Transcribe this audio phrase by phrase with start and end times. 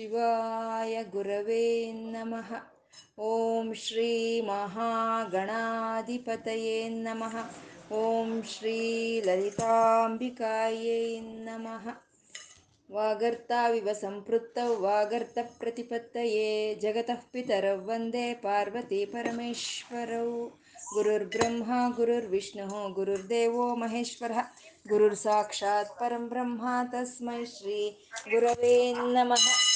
[0.00, 2.72] ಶಿವಾಯ ಗುರವೇ ನಮಃ.
[3.20, 7.36] ಓಂ ಶ್ರೀ ಮಹಾಗಣಾಧಿಪತಯೇ ನಮಃ.
[7.94, 11.88] ಓಂ ಶ್ರೀ ಲಲಿತಾಂಬಿಕಾಯೇ ನಮಃ.
[12.92, 20.48] ವಾಗರ್ತಾವಿವ ಸಂಪೃತ್ತೌ ವಾಗರ್ತಪ್ರತಿಪತ್ತಯೇ ಜಗತಃ ಪಿತರೌ, ವಂದೇ ಪಾರ್ವತಿ ಪರಮೇಶ್ವರೌ.
[20.94, 24.32] ಗುರುರ್ಬ್ರಹ್ಮ, ಗುರುರ್ವಿಷ್ಣು, ಗುರುರ್ದೇವೋ ಮಹೇಶ್ವರ.
[24.88, 29.69] ಗುರುರ್ ಸಾಕ್ಷಾತ್ ಪರಂ ಬ್ರಹ್ಮ ತಸ್ಮೈ ಶ್ರೀ ಗುರವೇ ನಮಃ.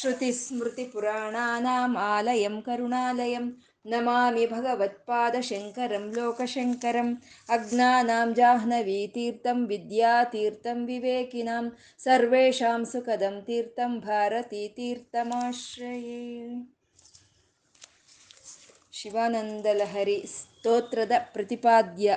[0.00, 3.46] श्रुतिस्मृतिपुराणानाम् आलयं करुणालयं
[3.92, 7.12] नमामि भगवत्पादशङ्करं लोकशङ्करम्
[7.56, 11.66] अज्ञानां जाह्नवीतीर्थं विद्यातीर्थं विवेकिनां
[12.06, 16.18] सर्वेषां सुखदं तीर्थं भारतीतीर्थमाश्रये
[18.98, 22.16] ಶಿವಾನಂದಲಹರಿ ಸ್ತೋತ್ರದ ಪ್ರತಿಪಾದ್ಯ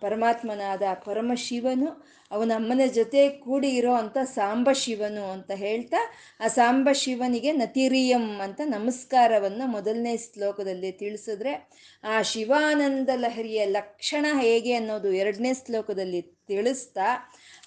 [0.00, 5.96] ಪರಮಾತ್ಮನಾದ ಪರಮಶಿವನು, ಅವನ ಅಮ್ಮನ ಜೊತೆ ಕೂಡಿ ಇರೋ ಅಂಥ ಸಾಂಬ ಶಿವನು ಅಂತ ಹೇಳ್ತಾ,
[6.40, 11.70] ಆ ಸಾಂಬ ಶಿವನಿಗೆ ನತಿರಿಯಂ ಅಂತ ನಮಸ್ಕಾರವನ್ನು ಮೊದಲನೇ ಶ್ಲೋಕದಲ್ಲಿ ತಿಳಿಸಿದ್ರೆ,
[12.04, 17.08] ಆ ಶಿವಾನಂದ ಲಹರಿಯ ಲಕ್ಷಣ ಹೇಗೆ ಅನ್ನೋದು ಎರಡನೇ ಶ್ಲೋಕದಲ್ಲಿ ತಿಳಿಸ್ತಾ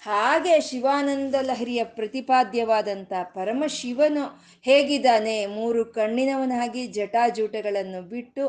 [0.02, 4.24] ಹಾಗೆ ಶಿವಾನಂದ ಲಹರಿಯ ಪ್ರತಿಪಾದ್ಯವಾದಂಥ ಪರಮಶಿವನು
[4.64, 5.46] ಹೇಗಿದ್ದಾನೆ?
[5.46, 8.44] ಮೂರು ಕಣ್ಣಿನವನಾಗಿ ಜಟಾಜೂಟಗಳನ್ನು ಬಿಟ್ಟು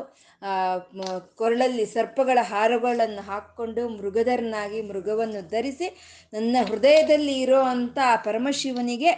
[1.34, 5.88] ಕೊರಳಲ್ಲಿ ಸರ್ಪಗಳ ಹಾರಗಳನ್ನು ಹಾಕ್ಕೊಂಡು ಮೃಗಧರನಾಗಿ ಮೃಗವನ್ನು ಧರಿಸಿ
[6.32, 9.12] ನನ್ನ ಹೃದಯದಲ್ಲಿ ಇರೋ ಅಂಥ ಪರಮಶಿವನಿಗೆ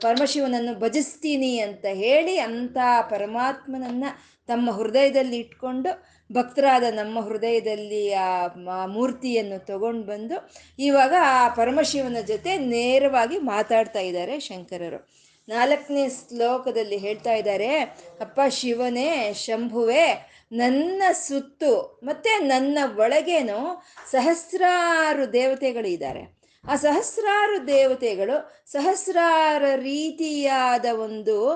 [0.00, 2.76] ಪರಮಶಿವನನ್ನು ಭಜಿಸ್ತೀನಿ ಅಂತ ಹೇಳಿ ಅಂಥ
[3.10, 4.10] ಪರಮಾತ್ಮನನ್ನು
[4.48, 5.90] ತಮ್ಮ ಹೃದಯದಲ್ಲಿ ಇಟ್ಕೊಂಡು
[6.32, 15.24] ಭಕ್ತರಾದ ನಮ್ಮ ಹೃದಯದಲ್ಲಿ ಆ ಮೂರ್ತಿಯನ್ನು ತಗೊಂಡು ಬಂದು ಇವಾಗ ಆ ಪರಮಶಿವನ ಜೊತೆ ನೇರವಾಗಿ ಮಾತಾಡ್ತಾ ಇದ್ದಾರೆ ಶಂಕರರು.
[15.48, 17.80] ನಾಲ್ಕನೇ ಶ್ಲೋಕದಲ್ಲಿ ಹೇಳ್ತಾ ಇದ್ದಾರೆ,
[18.20, 20.06] ಅಪ್ಪ ಶಿವನೇ, ಶಂಭುವೆ,
[20.52, 26.44] ನನ್ನ ಸುತ್ತು ಮತ್ತೆ ನನ್ನ ಒಳಗೇನು ಸಹಸ್ರಾರು ದೇವತೆಗಳಿದ್ದಾರೆ.
[26.68, 31.50] ಆ ಸಹಸ್ರಾರು ದೇವತೆಗಳು ಸಹಸ್ರಾರ ರೀತಿಯಾದ ಒಂದು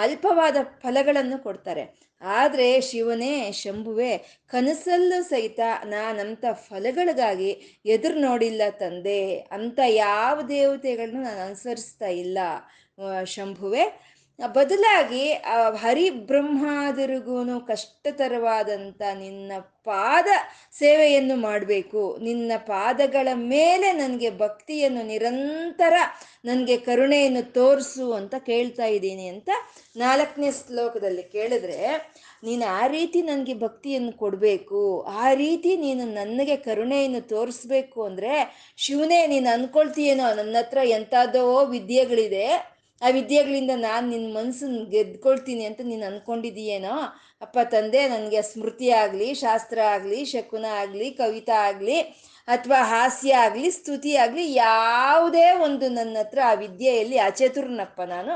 [0.00, 2.05] ಅಲ್ಪವಾದ ಫಲಗಳನ್ನು ಕೊಡ್ತಾರೆ.
[2.20, 7.50] ಆದರೆ ಶಿವನೇ, ಶಂಭುವೆ, ಕನಸಲ್ಲೂ ಸಹಿತ ನಾನಂತ ಫಲಗಳಿಗಾಗಿ
[7.86, 9.36] ಎದುರು ನೋಡಿಲ್ಲ ತಂದೆ.
[9.52, 12.38] ಅಂತ ಯಾವ ದೇವತೆಗಳನ್ನು ನಾನು ಅನುಸರಿಸ್ತಾ ಇಲ್ಲ.
[13.24, 15.22] ಶಂಭುವೆ ಬದಲಾಗಿ
[15.82, 17.36] ಹರಿಬ್ರಹ್ಮಾದರಿಗೂ
[17.70, 19.52] ಕಷ್ಟತರವಾದಂಥ ನಿನ್ನ
[19.88, 20.28] ಪಾದ
[20.78, 22.02] ಸೇವೆಯನ್ನು ಮಾಡಬೇಕು.
[22.22, 25.94] ನಿನ್ನ ಪಾದಗಳ ಮೇಲೆ ನನಗೆ ಭಕ್ತಿಯನ್ನು ನಿರಂತರ
[26.44, 29.50] ನನಗೆ ಕರುಣೆಯನ್ನು ತೋರಿಸು ಅಂತ ಕೇಳ್ತಾ ಇದ್ದೀನಿ ಅಂತ
[29.96, 31.80] ನಾಲ್ಕನೇ ಶ್ಲೋಕದಲ್ಲಿ ಕೇಳಿದ್ರೆ,
[32.44, 34.82] ನೀನು ಆ ರೀತಿ ನನಗೆ ಭಕ್ತಿಯನ್ನು ಕೊಡಬೇಕು,
[35.22, 38.34] ಆ ರೀತಿ ನೀನು ನನಗೆ ಕರುಣೆಯನ್ನು ತೋರಿಸ್ಬೇಕು ಅಂದರೆ,
[38.84, 41.44] ಶಿವನೇ ನೀನು ಅಂದ್ಕೊಳ್ತೀಯೇನೋ ನನ್ನ ಹತ್ರ ಎಂಥದ್ದೋ
[41.74, 42.48] ವಿದ್ಯೆಗಳಿದೆ
[43.02, 46.94] ಆ ವಿದ್ಯೆಗಳಿಂದ ನಾನು ನಿನ್ನ ಮನಸ್ಸನ್ನು ಗೆದ್ಕೊಳ್ತೀನಿ ಅಂತ ನೀನು ಅಂದ್ಕೊಂಡಿದೀಯೇನೋ
[47.42, 51.98] ಅಪ್ಪ ತಂದೆ, ನನಗೆ ಸ್ಮೃತಿ ಆಗಲಿ, ಶಾಸ್ತ್ರ ಆಗಲಿ, ಶಕುನ ಆಗಲಿ, ಕವಿತಾ ಆಗಲಿ
[52.48, 58.34] ಅಥವಾ ಹಾಸ್ಯ ಆಗಲಿ, ಸ್ತುತಿ ಆಗಲಿ, ಯಾವುದೇ ಒಂದು ನನ್ನ ಹತ್ರ ಆ ವಿದ್ಯೆಯಲ್ಲಿ ಅಚತುರ್ನಪ್ಪ ನಾನು.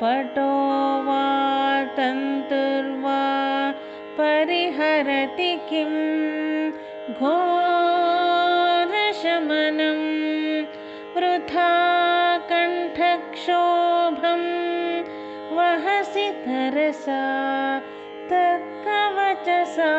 [0.00, 0.52] पटो
[1.06, 1.24] वा
[1.96, 3.22] तन्तुर्वा
[4.18, 5.94] परिहरति किं
[7.14, 7.62] घोरशमनं
[11.16, 11.70] वृथा
[12.52, 14.44] कण्ठक्षोभं
[15.56, 17.24] वहसि तरसा
[19.71, 19.91] तत्कवचसा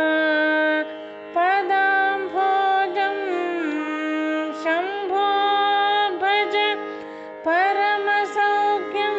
[1.34, 3.16] पदाम्भोजं
[4.62, 5.28] शम्भो
[6.22, 6.56] भज
[7.46, 9.16] परमसौख्यं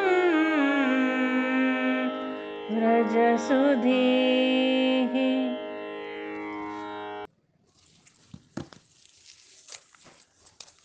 [3.81, 5.15] व्रजसुधीः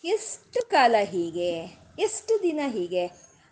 [0.07, 1.51] ಎಷ್ಟು ಕಾಲ ಹೀಗೆ
[2.05, 3.03] ಎಷ್ಟು ದಿನ ಹೀಗೆ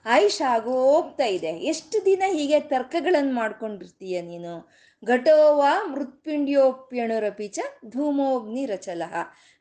[0.05, 4.53] ಆಯುಷ್ ಆಗೋಗ್ತಾ ಇದೆ ಎಷ್ಟು ದಿನ ಹೀಗೆ ತರ್ಕಗಳನ್ನು ಮಾಡ್ಕೊಂಡಿರ್ತೀಯ ನೀನು
[5.02, 5.60] ಘಟೋವ
[5.90, 9.02] ಮೃತ್ಪಿಂಡ್ಯೋಪ್ಯಣುರಪಿಚ ಧೂಮೋಗ್ನಿ ರಚಲ.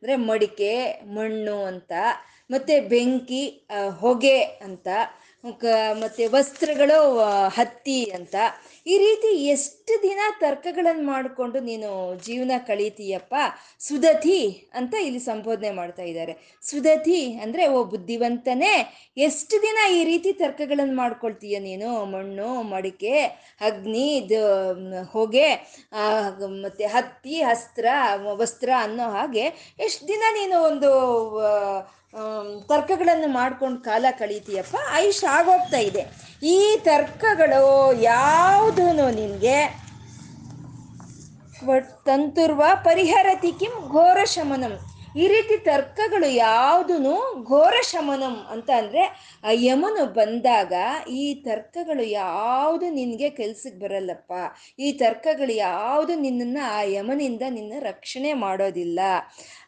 [0.03, 0.71] ಅಂದರೆ ಮಡಿಕೆ
[1.13, 1.93] ಮಣ್ಣು ಅಂತ
[2.49, 3.43] ಮತ್ತೆ ಬೆಂಕಿ
[3.99, 4.87] ಹೊಗೆ ಅಂತ
[6.01, 6.97] ಮತ್ತು ವಸ್ತ್ರಗಳು
[7.57, 8.35] ಹತ್ತಿ ಅಂತ.
[8.91, 11.89] ಈ ರೀತಿ ಎಷ್ಟು ದಿನ ತರ್ಕಗಳನ್ನು ಮಾಡಿಕೊಂಡು ನೀನು
[12.27, 13.35] ಜೀವನ ಕಳೀತೀಯಪ್ಪ?
[13.87, 14.39] ಸುದತಿ
[14.79, 16.33] ಅಂತ ಇಲ್ಲಿ ಸಂಬೋಧನೆ ಮಾಡ್ತಾ ಇದ್ದಾರೆ.
[16.69, 18.73] ಸುದತಿ ಅಂದರೆ, ಓ ಬುದ್ಧಿವಂತನೇ,
[19.27, 21.89] ಎಷ್ಟು ದಿನ ಈ ರೀತಿ ತರ್ಕಗಳನ್ನು ಮಾಡ್ಕೊಳ್ತೀಯ ನೀನು?
[22.13, 23.15] ಮಣ್ಣು, ಮಡಿಕೆ,
[23.69, 24.41] ಅಗ್ನಿ ಇದು
[25.15, 25.49] ಹೊಗೆ
[26.65, 27.85] ಮತ್ತು ಹತ್ತಿ, ಅಸ್ತ್ರ
[28.41, 29.45] ವಸ್ತ್ರ ಅನ್ನೋ ಹಾಗೆ
[29.87, 30.91] ಎಷ್ಟು ದಿನ ನೀನು ಒಂದು
[32.69, 34.75] ತರ್ಕಗಳನ್ನು ಮಾಡ್ಕೊಂಡು ಕಾಲ ಕಳೀತೀಯಪ್ಪ.
[34.97, 36.03] ಆಯುಷ್ ಆಗೋಗ್ತಾ ಇದೆ.
[36.55, 36.57] ಈ
[36.89, 37.63] ತರ್ಕಗಳು
[38.01, 38.85] ಯಾವುದೂ
[39.19, 39.57] ನಿನಗೆ
[42.07, 44.75] ತಂತುರ್ವ ಪರಿಹರತಿ ಕಿಂ ಘೋರ ಶಮನಂ.
[45.21, 47.13] ಈ ರೀತಿ ತರ್ಕಗಳು ಯಾವುದೂ
[47.49, 49.03] ಘೋರ ಶಮನಂ ಅಂತ ಅಂದರೆ
[49.47, 50.73] ಆ ಯಮನು ಬಂದಾಗ
[51.19, 54.33] ಈ ತರ್ಕಗಳು ಯಾವುದು ನಿನಗೆ ಕೆಲ್ಸಕ್ಕೆ ಬರಲ್ಲಪ್ಪ.
[54.79, 58.99] ಈ ತರ್ಕಗಳು ಯಾವುದು ನಿನ್ನನ್ನು ಆ ಯಮನಿಂದ ನಿನ್ನ ರಕ್ಷಣೆ ಮಾಡೋದಿಲ್ಲ.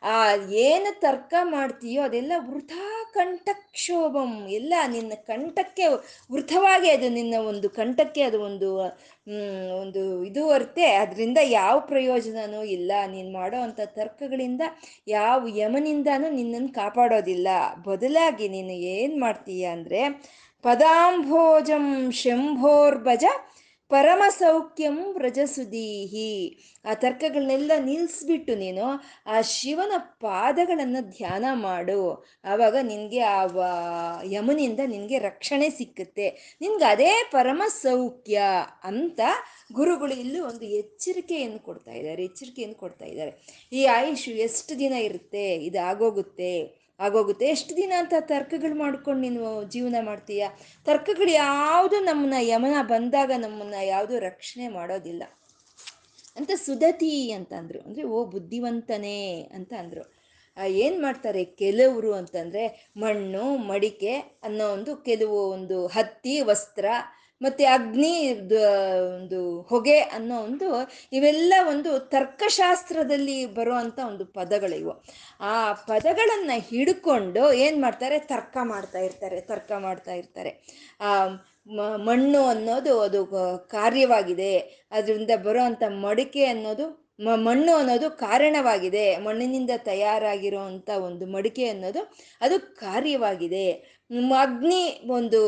[0.03, 0.17] ಆ
[0.65, 4.31] ಏನು ತರ್ಕ ಮಾಡ್ತೀಯೋ ಅದೆಲ್ಲ ವೃಥಾ ಕಂಠಕ್ಷೋಭಂ.
[4.49, 5.85] ಎಲ್ಲ ನಿನ್ನ ಕಂಠಕ್ಕೆ
[6.31, 8.69] ವೃಥವಾಗಿ ಅದು ನಿನ್ನ ಒಂದು ಕಂಠಕ್ಕೆ ಅದು ಒಂದು
[9.81, 12.91] ಒಂದು ಇದು ಹೊರ್ತೆ ಅದರಿಂದ ಯಾವ ಪ್ರಯೋಜನನೂ ಇಲ್ಲ.
[13.07, 14.63] ನೀನು ಮಾಡೋ ಅಂಥ ತರ್ಕಗಳಿಂದ
[15.07, 17.47] ಯಾವ ಯಮನಿಂದನೂ ನಿನ್ನನ್ನು ಕಾಪಾಡೋದಿಲ್ಲ.
[17.87, 20.01] ಬದಲಾಗಿ ನೀನು ಏನು ಮಾಡ್ತೀಯ ಅಂದರೆ
[20.63, 23.25] ಪದಾಂಭೋಜಂ ಶಂಭೋರ್ಭಜ
[23.91, 26.33] ಪರಮ ಸೌಖ್ಯಂ ವ್ರಜಸುದೀಹಿ
[26.85, 28.85] ಆ ತರ್ಕಗಳನ್ನೆಲ್ಲ ನಿಲ್ಲಿಸ್ಬಿಟ್ಟು ನೀನು
[29.27, 32.01] ಆ ಶಿವನ ಪಾದಗಳನ್ನು ಧ್ಯಾನ ಮಾಡು.
[32.45, 33.39] ಆವಾಗ ನಿನಗೆ ಆ
[34.31, 36.27] ಯಮನಿಂದ ನಿನಗೆ ರಕ್ಷಣೆ ಸಿಕ್ಕುತ್ತೆ.
[36.61, 38.37] ನಿನ್ಗೆ ಅದೇ ಪರಮ ಸೌಖ್ಯ
[38.83, 39.19] ಅಂತ
[39.73, 43.33] ಗುರುಗಳು ಇಲ್ಲೂ ಒಂದು ಎಚ್ಚರಿಕೆಯನ್ನು ಕೊಡ್ತಾ ಇದ್ದಾರೆ, ಎಚ್ಚರಿಕೆಯನ್ನು ಕೊಡ್ತಾ ಇದ್ದಾರೆ.
[43.71, 46.53] ಈ ಆಯುಷು ಎಷ್ಟು ದಿನ ಇರುತ್ತೆ ಇದು ಆಗೋಗುತ್ತೆ
[46.99, 47.45] ಆಗೋಗುತ್ತೆ.
[47.45, 50.45] ಎಷ್ಟು ದಿನ ಅಂತ ತರ್ಕಗಳು ಮಾಡ್ಕೊಂಡು ನೀನು ಜೀವನ ಮಾಡ್ತೀಯ?
[50.85, 55.23] ತರ್ಕಗಳು ಯಾವುದು ನಮ್ಮನ್ನ ಯಮನ ಬಂದಾಗ ನಮ್ಮನ್ನ ಯಾವುದು ರಕ್ಷಣೆ ಮಾಡೋದಿಲ್ಲ.
[56.35, 60.19] ಅಂತ ಸುದತಿ ಅಂತ ಅಂದರು ಅಂದರೆ ಓ ಬುದ್ಧಿವಂತನೇ ಅಂತ ಅಂದರು.
[60.67, 64.13] ಏನು ಮಾಡ್ತಾರೆ ಕೆಲವರು ಅಂತಂದರೆ, ಮಣ್ಣು, ಮಡಿಕೆ
[64.43, 66.85] ಅನ್ನೋ ಒಂದು ಕೆಲವು ಒಂದು ಹತ್ತಿ, ವಸ್ತ್ರ
[67.41, 68.13] ಮತ್ತು ಅಗ್ನಿ
[69.15, 70.67] ಒಂದು ಹೊಗೆ ಅನ್ನೋ ಒಂದು
[71.13, 74.93] ಇವೆಲ್ಲ ಒಂದು ತರ್ಕಶಾಸ್ತ್ರದಲ್ಲಿ ಬರುವಂಥ ಒಂದು ಪದಗಳಿವು.
[75.41, 78.19] ಆ ಪದಗಳನ್ನು ಹಿಡ್ಕೊಂಡು ಏನು ಮಾಡ್ತಾರೆ?
[78.19, 80.51] ತರ್ಕ ಮಾಡ್ತಾ ಇರ್ತಾರೆ, ತರ್ಕ ಮಾಡ್ತಾ ಇರ್ತಾರೆ.
[81.01, 81.11] ಆ
[82.05, 83.19] ಮಣ್ಣು ಅನ್ನೋದು ಅದು
[83.77, 84.53] ಕಾರ್ಯವಾಗಿದೆ.
[84.91, 86.85] ಅದರಿಂದ ಬರುವಂಥ ಮಡಿಕೆ ಅನ್ನೋದು
[87.19, 89.05] ಮಣ್ಣು ಅನ್ನೋದು ಕಾರಣವಾಗಿದೆ.
[89.17, 92.01] ಮಣ್ಣಿನಿಂದ ತಯಾರಾಗಿರುವಂಥ ಒಂದು ಮಡಿಕೆ ಅನ್ನೋದು
[92.41, 93.65] ಅದು ಕಾರ್ಯವಾಗಿದೆ.
[94.37, 95.39] ಅಗ್ನಿ ಒಂದು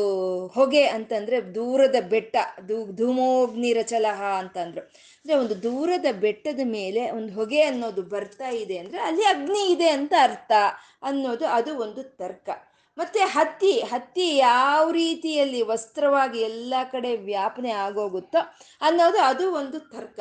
[0.54, 2.36] ಹೊಗೆ ಅಂತಂದರೆ ದೂರದ ಬೆಟ್ಟ,
[2.66, 4.82] ಧೂ, ಧೂಮೋಗ್ನಿ ರಚಲಹ ಅಂತಂದ್ರು.
[5.18, 10.14] ಅಂದರೆ ಒಂದು ದೂರದ ಬೆಟ್ಟದ ಮೇಲೆ ಒಂದು ಹೊಗೆ ಅನ್ನೋದು ಬರ್ತಾ ಇದೆ ಅಂದರೆ ಅಲ್ಲಿ ಅಗ್ನಿ ಇದೆ ಅಂತ
[10.22, 10.52] ಅರ್ಥ
[11.02, 12.48] ಅನ್ನೋದು ಅದು ಒಂದು ತರ್ಕ.
[12.98, 18.40] ಮತ್ತೆ ಹತ್ತಿ ಹತ್ತಿ ಯಾವ ರೀತಿಯಲ್ಲಿ ವಸ್ತ್ರವಾಗಿ ಎಲ್ಲ ಕಡೆ ವ್ಯಾಪನೆ ಆಗೋಗುತ್ತೋ
[18.80, 20.20] ಅನ್ನೋದು ಅದು ಒಂದು ತರ್ಕ.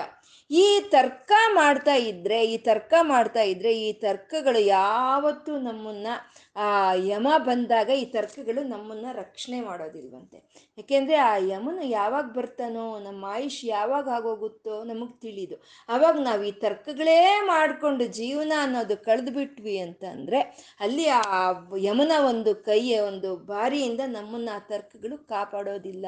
[0.52, 6.08] ಈ ತರ್ಕ ಮಾಡ್ತಾ ಇದ್ರೆ ಈ ತರ್ಕ ಮಾಡ್ತಾ ಇದ್ರೆ ಈ ತರ್ಕಗಳು ಯಾವತ್ತೂ ನಮ್ಮನ್ನ
[6.56, 10.38] ಆ ಯಮ ಬಂದಾಗ ಈ ತರ್ಕಗಳು ನಮ್ಮನ್ನ ರಕ್ಷಣೆ ಮಾಡೋದಿಲ್ವಂತೆ.
[10.78, 15.56] ಯಾಕೆಂದ್ರೆ ಆ ಯಮನು ಯಾವಾಗ ಬರ್ತಾನೋ, ನಮ್ಮ ಆಯುಷ್ ಯಾವಾಗ ಆಗೋಗುತ್ತೋ ನಮಗೆ ತಿಳಿದು.
[15.90, 20.42] ಅವಾಗ ನಾವು ಈ ತರ್ಕಗಳೇ ಮಾಡಿಕೊಂಡು ಜೀವನ ಅನ್ನೋದು ಕಳೆದು ಬಿಟ್ವಿ ಅಂತಂದ್ರೆ
[20.80, 26.06] ಅಲ್ಲಿ ಆ ಯಮನ ಒಂದು ಕೈಯ ಒಂದು ಬಾರಿಯಿಂದ ನಮ್ಮನ್ನ ಆ ತರ್ಕಗಳು ಕಾಪಾಡೋದಿಲ್ಲ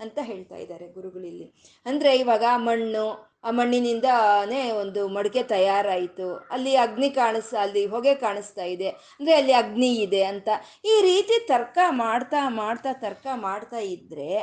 [0.00, 1.46] ಅಂತ ಹೇಳ್ತಾ ಇದ್ದಾರೆ ಗುರುಗಳಿಲ್ಲಿ
[1.86, 3.06] ಅಂದ್ರೆ ಇವಾಗ ಮಣ್ಣು,
[3.44, 6.34] ಆ ಮಣ್ಣಿನಿಂದನೇ ಒಂದು ಮಡಿಕೆ ತಯಾರಾಯಿತು.
[6.50, 8.88] ಅಲ್ಲಿ ಅಗ್ನಿ ಕಾಣಿಸ್, ಅಲ್ಲಿ ಹೊಗೆ ಕಾಣಿಸ್ತಾ ಇದೆ.
[8.88, 10.48] ಅಂದರೆ ಅಲ್ಲಿ ಅಗ್ನಿ ಇದೆ ಅಂತ.
[10.84, 14.38] ಈ ರೀತಿ ತರ್ಕ ಮಾಡ್ತಾ ಮಾಡ್ತಾ ತರ್ಕ ಮಾಡ್ತಾ ಇದ್ರೆ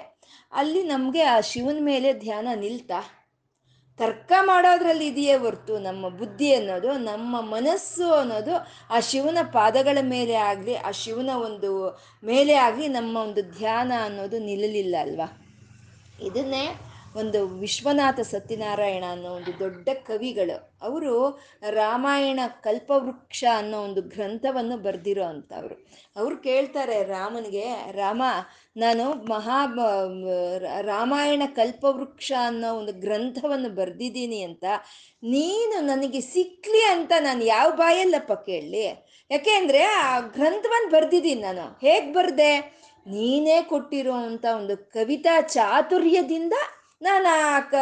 [0.51, 3.01] ಅಲ್ಲಿ ನಮಗೆ ಆ ಶಿವನ ಮೇಲೆ ಧ್ಯಾನ ನಿಲ್ತಾ?
[3.97, 8.53] ತರ್ಕ ಮಾಡೋದ್ರಲ್ಲಿ ಇದೆಯೇ ಹೊರ್ತು ನಮ್ಮ ಬುದ್ಧಿ ಅನ್ನೋದು, ನಮ್ಮ ಮನಸ್ಸು ಅನ್ನೋದು
[8.89, 14.95] ಆ ಶಿವನ ಪಾದಗಳ ಮೇಲೆ ಆಗಲಿ, ಆ ಶಿವನ ಒಂದು ಮೇಲೆ ಆಗಲಿ ನಮ್ಮ ಒಂದು ಧ್ಯಾನ ಅನ್ನೋದು ನಿಲ್ಲಲಿಲ್ಲ
[15.01, 15.39] ಅಲ್ವಾ?
[16.21, 21.13] ಇದನ್ನೇ ಒಂದು ವಿಶ್ವನಾಥ ಸತ್ಯನಾರಾಯಣ ಅನ್ನೋ ಒಂದು ದೊಡ್ಡ ಕವಿಗಳು, ಅವರು
[21.69, 25.75] ರಾಮಾಯಣ ಕಲ್ಪವೃಕ್ಷ ಅನ್ನೋ ಒಂದು ಗ್ರಂಥವನ್ನು ಬರೆದಿರೋ ಅಂಥವ್ರು.
[26.15, 28.23] ಅವ್ರು ಕೇಳ್ತಾರೆ ರಾಮನಿಗೆ, ರಾಮ,
[28.77, 29.59] ನಾನು ಮಹಾ,
[30.81, 34.65] ರಾಮಾಯಣ ಕಲ್ಪವೃಕ್ಷ ಅನ್ನೋ ಒಂದು ಗ್ರಂಥವನ್ನು ಬರೆದಿದ್ದೀನಿ ಅಂತ,
[35.23, 38.85] ನೀನು ನನಗೆ ಸಿಕ್ಲಿ ಅಂತ ನಾನು ಯಾವ ಬಾಯಲ್ಲಪ್ಪ ಕೇಳಲಿ?
[39.31, 41.65] ಯಾಕೆಂದ್ರೆ ಆ ಗ್ರಂಥವನ್ನು ಬರೆದಿದ್ದೀನಿ ನಾನು.
[41.81, 42.53] ಹೇಗೆ ಬರ್ದೆ?
[43.07, 46.53] ನೀನೇ ಕೊಟ್ಟಿರೋ ಅಂಥ ಒಂದು ಕವಿತಾ ಚಾತುರ್ಯದಿಂದ
[47.03, 47.75] ನಾನು ಆ ಕ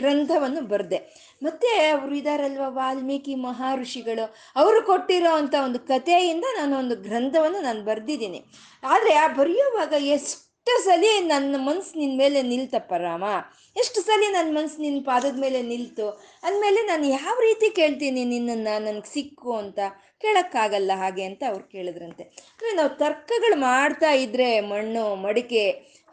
[0.00, 0.98] ಗ್ರಂಥವನ್ನು ಬರೆದೆ.
[1.42, 4.24] ಮತ್ತೆ ಅವರು ಇದಾರಲ್ವ ವಾಲ್ಮೀಕಿ ಮಹರ್ಷಿಗಳು?
[4.56, 8.40] ಅವರು ಕೊಟ್ಟಿರೋ ಅಂಥ ಒಂದು ಕಥೆಯಿಂದ ನಾನು ಒಂದು ಗ್ರಂಥವನ್ನು ನಾನು ಬರೆದಿದ್ದೀನಿ.
[8.82, 13.24] ಆದರೆ ಆ ಬರೆಯುವಾಗ ಎಷ್ಟು ಸಲ ನನ್ನ ಮನಸ್ಸು ನಿನ್ನ ಮೇಲೆ ನಿಲ್ತಪ್ಪ ರಾಮ?
[13.76, 16.06] ಎಷ್ಟು ಸಲ ನನ್ನ ಮನ್ಸು ನಿನ್ನ ಪಾದದ ಮೇಲೆ ನಿಲ್ತು?
[16.42, 19.78] ಅಂದಮೇಲೆ ನಾನು ಯಾವ ರೀತಿ ಕೇಳ್ತೀನಿ ನಿನ್ನನ್ನು ನನಗೆ ಸಿಕ್ಕು ಅಂತ
[20.20, 22.22] ಕೇಳೋಕ್ಕಾಗಲ್ಲ ಹಾಗೆ ಅಂತ ಅವ್ರು ಕೇಳಿದ್ರಂತೆ.
[22.22, 25.64] ಅಂದರೆ ನಾವು ತರ್ಕಗಳು ಮಾಡ್ತಾ ಇದ್ದರೆ ಮಣ್ಣು, ಮಡಿಕೆ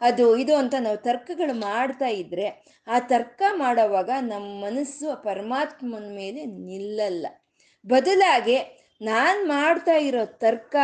[0.02, 2.46] ಅದು ಇದು ಅಂತ ನಾವು ತರ್ಕಗಳು ಮಾಡ್ತಾ ಇದ್ರೆ
[2.86, 7.26] ಆ ತರ್ಕ ಮಾಡೋವಾಗ ನಮ್ಮ ಮನಸ್ಸು ಪರಮಾತ್ಮನ ಮೇಲೆ ನಿಲ್ಲಲ್ಲ.
[7.84, 8.56] ಬದಲಾಗಿ
[9.00, 10.74] ನಾನು ಮಾಡ್ತಾ ಇರೋ ತರ್ಕ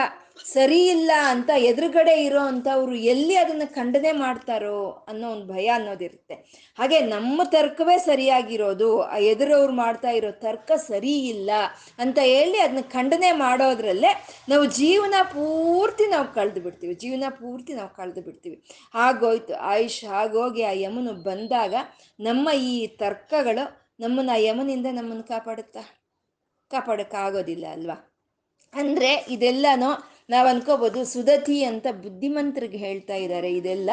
[0.45, 6.35] ಸರಿ ಇಲ್ಲ ಅಂತ ಎದುರುಗಡೆ ಇರೋ ಅಂಥವ್ರು ಎಲ್ಲಿ ಅದನ್ನ ಖಂಡನೆ ಮಾಡ್ತಾರೋ ಅನ್ನೋ ಒಂದು ಭಯ ಅನ್ನೋದಿರುತ್ತೆ.
[6.78, 11.50] ಹಾಗೆ ನಮ್ಮ ತರ್ಕವೇ ಸರಿಯಾಗಿರೋದು, ಆ ಎದುರವ್ರು ಮಾಡ್ತಾ ಇರೋ ತರ್ಕ ಸರಿ ಇಲ್ಲ
[11.99, 16.95] ಅಂತ ಹೇಳಿ ಅದನ್ನ ಖಂಡನೆ ಮಾಡೋದ್ರಲ್ಲೇ ನಾವು ಜೀವನ ಪೂರ್ತಿ ನಾವು ಕಳೆದು ಬಿಡ್ತೀವಿ.
[16.95, 18.62] ಜೀವನ ಪೂರ್ತಿ ನಾವು ಕಳೆದು ಬಿಡ್ತೀವಿ.
[18.95, 21.75] ಹಾಗೋಯ್ತು, ಆಯುಷ್ ಹಾಗೋಗಿ ಆ ಯಮನು ಬಂದಾಗ
[22.21, 25.80] ನಮ್ಮ ಈ ತರ್ಕಗಳು ನಮ್ಮನ್ನ ಆ ಯಮನಿಂದ ನಮ್ಮನ್ನು ಕಾಪಾಡುತ್ತಾ?
[26.71, 28.14] ಕಾಪಾಡೋಕ್ಕಾಗೋದಿಲ್ಲ ಅಲ್ವಾ?
[28.75, 29.90] ಅಂದರೆ ಇದೆಲ್ಲನೋ
[30.30, 33.90] ನಾವು ಅನ್ಕೋಬೋದು ಸುದತಿ ಅಂತ ಬುದ್ಧಿಮಂತ್ರಿಗೆ ಹೇಳ್ತಾ ಇದ್ದಾರೆ ಇದೆಲ್ಲ.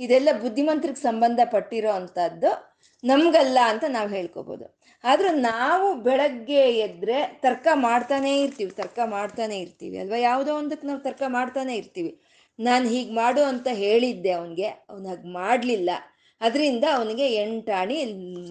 [0.00, 2.70] ಇದೆಲ್ಲ ಬುದ್ಧಿಮಂತ್ರಿಗೆ ಸಂಬಂಧಪಟ್ಟಿರೋ ಅಂಥದ್ದು
[3.04, 4.80] ನಮಗಲ್ಲ ಅಂತ ನಾವು ಹೇಳ್ಕೊಬೋದು.
[5.04, 10.16] ಆದರೂ ನಾವು ಬೆಳಗ್ಗೆ ಎದ್ರೆ ತರ್ಕ ಮಾಡ್ತಾನೇ ಇರ್ತೀವಿ, ತರ್ಕ ಮಾಡ್ತಾನೆ ಇರ್ತೀವಿ ಅಲ್ವಾ?
[10.16, 12.20] ಯಾವುದೋ ಒಂದಕ್ಕೆ ನಾವು ತರ್ಕ ಮಾಡ್ತಾನೆ ಇರ್ತೀವಿ.
[12.58, 15.90] ನಾನು ಹೀಗೆ ಮಾಡು ಅಂತ ಹೇಳಿದ್ದೆ ಅವನಿಗೆ, ಅವನು ಹಾಗೆ ಮಾಡಲಿಲ್ಲ.
[16.40, 18.04] ಅದರಿಂದ ಅವನಿಗೆ ಎಂಟಾಣಿ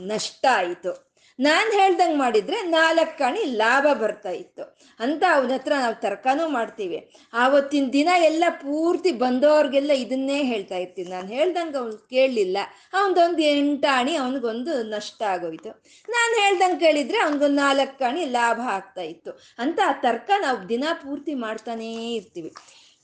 [0.08, 1.09] ನಷ್ಟ ಆಯಿತು.
[1.40, 4.64] ನಾನು ಹೇಳ್ದಂಗೆ ಮಾಡಿದರೆ ನಾಲ್ಕು ಕಾಣಿ ಲಾಭ ಬರ್ತಾ ಇತ್ತು.
[5.00, 7.00] ಅಂತ ಅವನ ಹತ್ರ ನಾವು ತರ್ಕನೂ ಮಾಡ್ತೀವಿ.
[7.34, 12.58] ಆವತ್ತಿನ ದಿನ ಎಲ್ಲ ಪೂರ್ತಿ ಬಂದವ್ರಿಗೆಲ್ಲ ಇದನ್ನೇ ಹೇಳ್ತಾ ಇರ್ತೀನಿ ನಾನು ಹೇಳ್ದಂಗೆ ಅವ್ನು ಕೇಳಲಿಲ್ಲ.
[12.94, 15.72] ಅವನದೊಂದು ಎಂಟಾಣಿ ಅವನಿಗೊಂದು ನಷ್ಟ ಆಗೋಯ್ತು.
[16.10, 19.32] ನಾನು ಹೇಳ್ದಂಗೆ ಕೇಳಿದರೆ ಅವನಿಗೊಂದು ನಾಲ್ಕು ಕಾಣಿ ಲಾಭ ಆಗ್ತಾ ಇತ್ತು.
[19.60, 22.52] ಅಂತ ಆ ತರ್ಕ ನಾವು ದಿನ ಪೂರ್ತಿ ಮಾಡ್ತಾನೇ ಇರ್ತೀವಿ.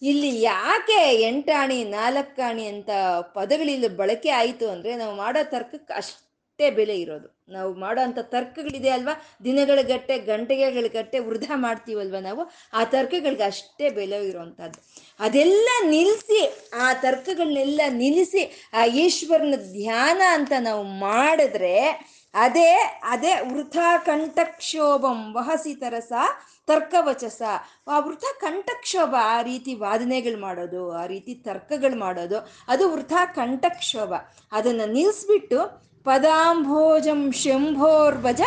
[0.02, 1.00] ಇಲ್ಲಿ ಯಾಕೆ
[1.30, 2.90] ಎಂಟಾಣಿ ನಾಲ್ಕಾಣಿ ಅಂತ
[3.38, 6.25] ಪದಗಳಿಲ್ಲಿ ಬಳಕೆ ಆಯಿತು ಅಂದರೆ ನಾವು ಮಾಡೋ ತರ್ಕಕ್ಕೆ ಅಷ್ಟೇ
[6.60, 7.44] ಬೆಲೆ ಇರೋದು.
[7.50, 9.22] ನಾವು ಮಾಡೋ ಅಂಥ ತರ್ಕಗಳಿದೆ ಅಲ್ವಾ?
[9.44, 12.52] ದಿನಗಳ ಗಟ್ಟೆ, ಗಂಟೆಗಳ ಗಟ್ಟೆ ವೃದ್ಧ ಮಾಡ್ತೀವಲ್ವ ನಾವು?
[12.74, 14.80] ಆ ತರ್ಕಗಳಿಗೆ ಅಷ್ಟೇ ಬೆಲೆ ಇರುವಂಥದ್ದು
[15.20, 21.80] ಅದೆಲ್ಲ ನಿಲ್ಲಿಸಿ, ಆ ತರ್ಕಗಳನ್ನೆಲ್ಲ ನಿಲ್ಲಿಸಿ, ಆ ಈಶ್ವರನ ಧ್ಯಾನ ಅಂತ ನಾವು ಮಾಡಿದ್ರೆ
[22.34, 26.12] ಅದೇ ಅದೇ ವೃಥಾ ಕಂಠಕ್ಷೋಭಂ ವಹಸಿ ತರಸ
[26.68, 27.42] ತರ್ಕವಚಸ.
[27.88, 34.14] ಆ ವೃಥ ಕಂಠಕ್ಷೋಭ ಆ ರೀತಿ ವಾದನೆಗಳು ಮಾಡೋದು, ಆ ರೀತಿ ತರ್ಕಗಳು ಮಾಡೋದು, ಅದು ವೃಥಾ ಕಂಠಕ್ಷೋಭ.
[34.52, 38.42] ಅದನ್ನು ನಿಲ್ಲಿಸ್ಬಿಟ್ಟು पदाम्भोजं शम्भोर्वज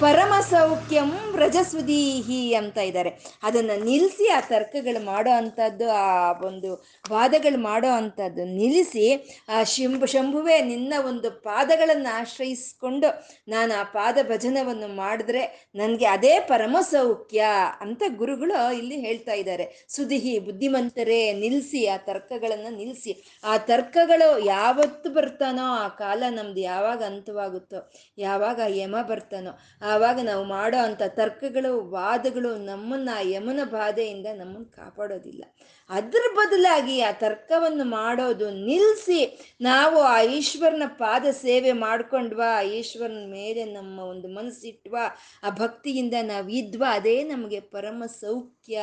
[0.00, 3.10] ಪರಮ ಸೌಖ್ಯಂ ವ್ರಜಸುದೀಹಿ ಅಂತ ಇದ್ದಾರೆ.
[3.42, 6.70] ಅದನ್ನು ನಿಲ್ಲಿಸಿ ಆ ತರ್ಕಗಳು ಮಾಡೋ ಅಂಥದ್ದು ಆ ಒಂದು
[7.10, 9.06] ವಾದಗಳು ಮಾಡೋ ಅಂಥದ್ದು ನಿಲ್ಲಿಸಿ,
[9.48, 13.08] ಆ ಶಂಭು ಶಂಭುವೆ ನಿನ್ನ ಒಂದು ಪಾದಗಳನ್ನು ಆಶ್ರಯಿಸಿಕೊಂಡು
[13.48, 15.42] ನಾನು ಆ ಪಾದ ಭಜನವನ್ನು ಮಾಡಿದ್ರೆ
[15.74, 17.42] ನನಗೆ ಅದೇ ಪರಮ ಸೌಖ್ಯ
[17.80, 19.86] ಅಂತ ಗುರುಗಳು ಇಲ್ಲಿ ಹೇಳ್ತಾ ಇದ್ದಾರೆ.
[19.88, 23.14] ಸುದಿಹಿ ಬುದ್ಧಿಮಂತರೇ ನಿಲ್ಲಿಸಿ ಆ ತರ್ಕಗಳನ್ನು ನಿಲ್ಲಿಸಿ
[23.44, 29.52] ಆ ತರ್ಕಗಳು ಯಾವತ್ತು ಬರ್ತಾನೋ ಆ ಕಾಲ ನಮ್ದು ಯಾವಾಗ ಅಂತವಾಗುತ್ತೋ ಯಾವಾಗ ಯಮ ಬರ್ತಾನೋ
[29.92, 35.44] ಆವಾಗ ನಾವು ಮಾಡೋ ಅಂಥ ತರ್ಕಗಳು, ವಾದಗಳು ನಮ್ಮನ್ನು ಆ ಯಮನ ಬಾಧೆಯಿಂದ ನಮ್ಮನ್ನು ಕಾಪಾಡೋದಿಲ್ಲ.
[35.90, 39.20] ಅದ್ರ ಬದಲಾಗಿ ಆ ತರ್ಕವನ್ನು ಮಾಡೋದು ನಿಲ್ಲಿಸಿ
[39.60, 45.04] ನಾವು ಆ ಈಶ್ವರನ ಪಾದ ಸೇವೆ ಮಾಡ್ಕೊಂಡ್ವಾ, ಆ ಈಶ್ವರನ ಮೇಲೆ ನಮ್ಮ ಒಂದು ಮನಸ್ಸಿಟ್ವಾ,
[45.44, 48.76] ಆ ಭಕ್ತಿಯಿಂದ ನಾವು ಇದ್ವಾ, ಅದೇ ನಮಗೆ ಪರಮ ಸೌಖ್ಯ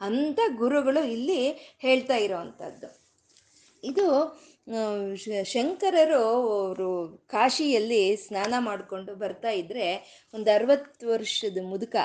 [0.00, 1.40] ಅಂತ ಗುರುಗಳು ಇಲ್ಲಿ
[1.78, 2.88] ಹೇಳ್ತಾ ಇರೋವಂಥದ್ದು.
[3.84, 4.06] ಇದು
[5.52, 6.90] ಶಂಕರರು ಅವರು
[7.30, 9.86] ಕಾಶಿಯಲ್ಲಿ ಸ್ನಾನ ಮಾಡಿಕೊಂಡು ಬರ್ತಾ ಇದ್ರೆ
[10.34, 11.96] ಒಂದು ಅರವತ್ತು ವರ್ಷದ ಮುದುಕ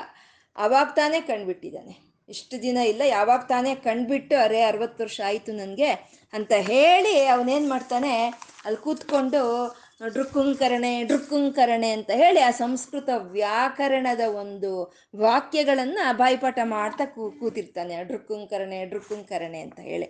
[0.56, 1.94] ಅವಾಗ ತಾನೇ ಕಂಡುಬಿಟ್ಟಿದ್ದಾನೆ.
[2.28, 5.90] ಇಷ್ಟು ದಿನ ಇಲ್ಲ, ಯಾವಾಗ ತಾನೇ ಕಂಡುಬಿಟ್ಟು ಅರೆ ಅರವತ್ತು ವರ್ಷ ಆಯಿತು ನನಗೆ
[6.32, 8.12] ಅಂತ ಹೇಳಿ ಅವನೇನು ಮಾಡ್ತಾನೆ,
[8.64, 9.40] ಅಲ್ಲಿ ಕೂತ್ಕೊಂಡು
[10.14, 14.70] ಡೃಕುಂಕರಣೆ ಡೃಕುಂಕರಣೆ ಅಂತ ಹೇಳಿ ಆ ಸಂಸ್ಕೃತ ವ್ಯಾಕರಣದ ಒಂದು
[15.16, 20.08] ವಾಕ್ಯಗಳನ್ನು ಬಾಯಿಪಾಠ ಮಾಡ್ತಾ ಕೂ, ಕೂತಿರ್ತಾನೆ ಡೃಕುಂಕರಣೆ ಡ್ರುಕ್ಕುಂಕರಣೆ ಅಂತ ಹೇಳಿ.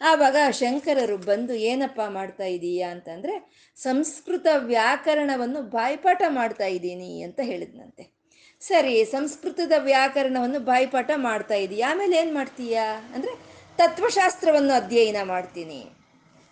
[0.00, 8.14] ಆವಾಗ ಶಂಕರರು ಬಂದು ಏನಪ್ಪ ಮಾಡ್ತಾ ಇದೀಯಾ ಅಂತಂದರೆ, ಸಂಸ್ಕೃತ ವ್ಯಾಕರಣವನ್ನು ಬಾಯ್ಪಾಠ ಮಾಡ್ತಾ ಇದ್ದೀನಿ ಅಂತ ಹೇಳಿದ್ನಂತೆ.
[8.60, 12.84] ಸರಿ, ಸಂಸ್ಕೃತದ ವ್ಯಾಕರಣವನ್ನು ಬಾಯ್ಪಾಠ ಮಾಡ್ತಾ ಇದೀಯ, ಆಮೇಲೆ ಏನು ಮಾಡ್ತೀಯಾ?
[13.14, 13.32] ಅಂದರೆ
[13.76, 15.86] ತತ್ವಶಾಸ್ತ್ರವನ್ನು ಅಧ್ಯಯನ ಮಾಡ್ತೀನಿ.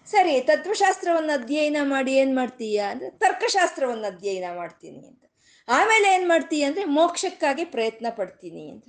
[0.06, 2.90] ಸರಿ, ತತ್ವಶಾಸ್ತ್ರವನ್ನು ಅಧ್ಯಯನ ಮಾಡಿ ಏನು ಮಾಡ್ತೀಯಾ?
[2.90, 5.24] ಅಂದರೆ ತರ್ಕಶಾಸ್ತ್ರವನ್ನು ಅಧ್ಯಯನ ಮಾಡ್ತೀನಿ ಅಂತ.
[5.68, 8.84] ಆಮೇಲೆ ಏನು ಮಾಡ್ತೀಯ ಅಂದರೆ ಮೋಕ್ಷಕ್ಕಾಗಿ ಪ್ರಯತ್ನ ಪಡ್ತೀನಿ ಅಂತ.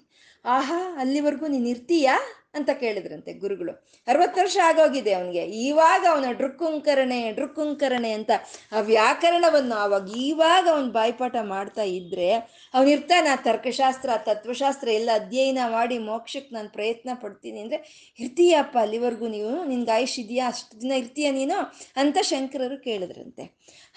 [0.45, 2.42] ಆಹಾ, ಅಲ್ಲಿವರೆಗೂ ನೀನು ಇರ್ತೀಯಾ?
[2.53, 3.73] ಅಂತ ಕೇಳಿದ್ರಂತೆ ಗುರುಗಳು.
[4.07, 5.43] ಅರವತ್ತು ವರ್ಷ ಆಗೋಗಿದೆ ಅವನಿಗೆ.
[5.45, 8.31] ಇವಾಗ ಅವನ ಡ್ರುಕ್ಕುಂಕರಣೆ ಡ್ರುಕ್ಕುಂಕರಣೆ ಅಂತ
[8.71, 12.33] ಆ ವ್ಯಾಕರಣವನ್ನು ಅವಾಗ ಈವಾಗ ಅವನು ಬಾಯ್ಪಾಠ ಮಾಡ್ತಾ ಇದ್ರೆ
[12.73, 17.79] ಅವನಿರ್ತಾನೆ ಆ ತರ್ಕಶಾಸ್ತ್ರ ತತ್ವಶಾಸ್ತ್ರ ಎಲ್ಲ ಅಧ್ಯಯನ ಮಾಡಿ ಮೋಕ್ಷಕ್ಕೆ ನಾನು ಪ್ರಯತ್ನ ಪಡ್ತೀನಿ ಅಂದರೆ
[18.19, 21.57] ಇರ್ತೀಯಪ್ಪ ಅಲ್ಲಿವರೆಗೂ ನೀವು, ನಿನ್ಗೆ ಆಯುಷ್ ಇದೆಯಾ, ಅಷ್ಟು ದಿನ ಇರ್ತೀಯ ನೀನು
[21.97, 23.45] ಅಂತ ಶಂಕರರು ಕೇಳಿದ್ರಂತೆ.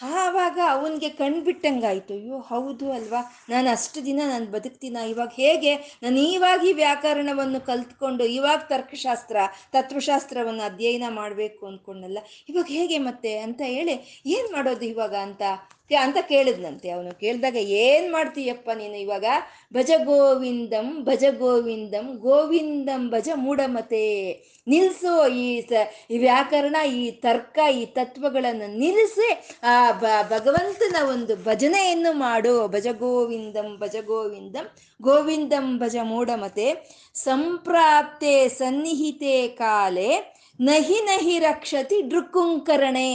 [0.02, 3.20] ಆವಾಗ ಅವನಿಗೆ ಕಣ್ಬಿಟ್ಟಂಗಾಯ್ತು ಅಯ್ಯೋ, ಹೌದು ಅಲ್ವಾ?
[3.48, 4.96] ನಾನು ಅಷ್ಟು ದಿನ ನಾನು ಬದುಕ್ತೀನ?
[5.08, 5.74] ಇವಾಗ ಹೇಗೆ?
[6.02, 9.36] ನಾನು ಇವಾಗ ಈ ವ್ಯಾಕರಣವನ್ನು ಕಲ್ತ್ಕೊಂಡು ಇವಾಗ ತರ್ಕಶಾಸ್ತ್ರ
[9.72, 12.18] ತತ್ವಶಾಸ್ತ್ರವನ್ನು ಅಧ್ಯಯನ ಮಾಡಬೇಕು ಅಂದ್ಕೊಂಡಲ್ಲ.
[12.48, 15.42] ಇವಾಗ ಹೇಗೆ ಮತ್ತೆ ಅಂತ ಹೇಳಿ ಏನು ಮಾಡೋದು ಇವಾಗ ಅಂತ?
[15.94, 16.90] ಅಂತ ಕೇಳಿದ್ನಂತೆ.
[16.90, 19.24] ಅವನು ಕೇಳಿದಾಗ, ಏನು ಮಾಡ್ತೀಯಪ್ಪ ನೀನು ಇವಾಗ?
[19.74, 24.32] ಭಜ ಗೋವಿಂದಂ ಭಜ ಗೋವಿಂದಂ ಗೋವಿಂದಂ ಭಜ ಮೂಢಮತೆ.
[24.68, 25.72] ನಿಲ್ಸು ಈ ಸ,
[26.10, 32.68] ಈ ವ್ಯಾಕರಣ, ಈ ತರ್ಕ, ಈ ತತ್ವಗಳನ್ನು ನಿಲ್ಲಿಸಿ, ಆ ಭಗವಂತನ ಒಂದು ಭಜನೆಯನ್ನು ಮಾಡು.
[32.68, 34.68] ಭಜ ಗೋವಿಂದಂ ಭಜ ಗೋವಿಂದಂ
[35.02, 36.96] ಗೋವಿಂದಂ ಭಜ ಮೂಢಮತೆ.
[37.14, 43.10] ಸಂಪ್ರಾಪ್ತೆ ಸನ್ನಿಹಿತೆ ಕಾಲೆ ನಹಿ ನಹಿ ರಕ್ಷತಿ ಡೃಕುಂಕರಣೆ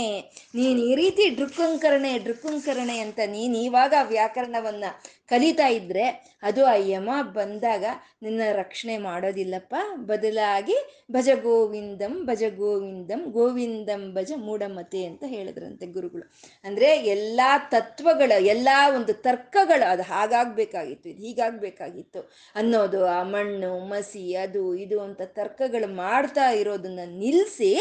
[0.55, 4.85] ನೀನು ಈ ರೀತಿ ಡೃಕುಂಕರಣೆ ಡೃಕುಂಕರಣೆ ಅಂತ ನೀನು ಇವಾಗ ವ್ಯಾಕರಣವನ್ನ
[5.31, 6.05] ಕಲಿತಾ ಇದ್ರೆ
[6.43, 7.85] ಅದು ಆ ಯಮ ಬಂದಾಗ
[8.21, 9.75] ನಿನ್ನ ರಕ್ಷಣೆ ಮಾಡೋದಿಲ್ಲಪ್ಪ.
[9.95, 10.77] ಬದಲಾಗಿ
[11.11, 16.31] ಭಜ ಗೋವಿಂದಂ ಭಜ ಗೋವಿಂದಂ ಗೋವಿಂದಂ ಭಜ ಮೂಢಮತೆ ಅಂತ ಹೇಳಿದ್ರಂತೆ ಗುರುಗಳು.
[16.63, 22.19] ಅಂದ್ರೆ ಎಲ್ಲಾ ತತ್ವಗಳ, ಎಲ್ಲಾ ಒಂದು ತರ್ಕಗಳು ಅದು ಹಾಗಾಗ್ಬೇಕಾಗಿತ್ತು, ಇದು ಹೀಗಾಗ್ಬೇಕಾಗಿತ್ತು
[22.55, 27.71] ಅನ್ನೋದು ಆ ಮಣ್ಣು, ಮಸಿ, ಅದು, ಇದು ಅಂತ ತರ್ಕಗಳು ಮಾಡ್ತಾ ಇರೋದನ್ನ ನಿಲ್ಲಿಸಿ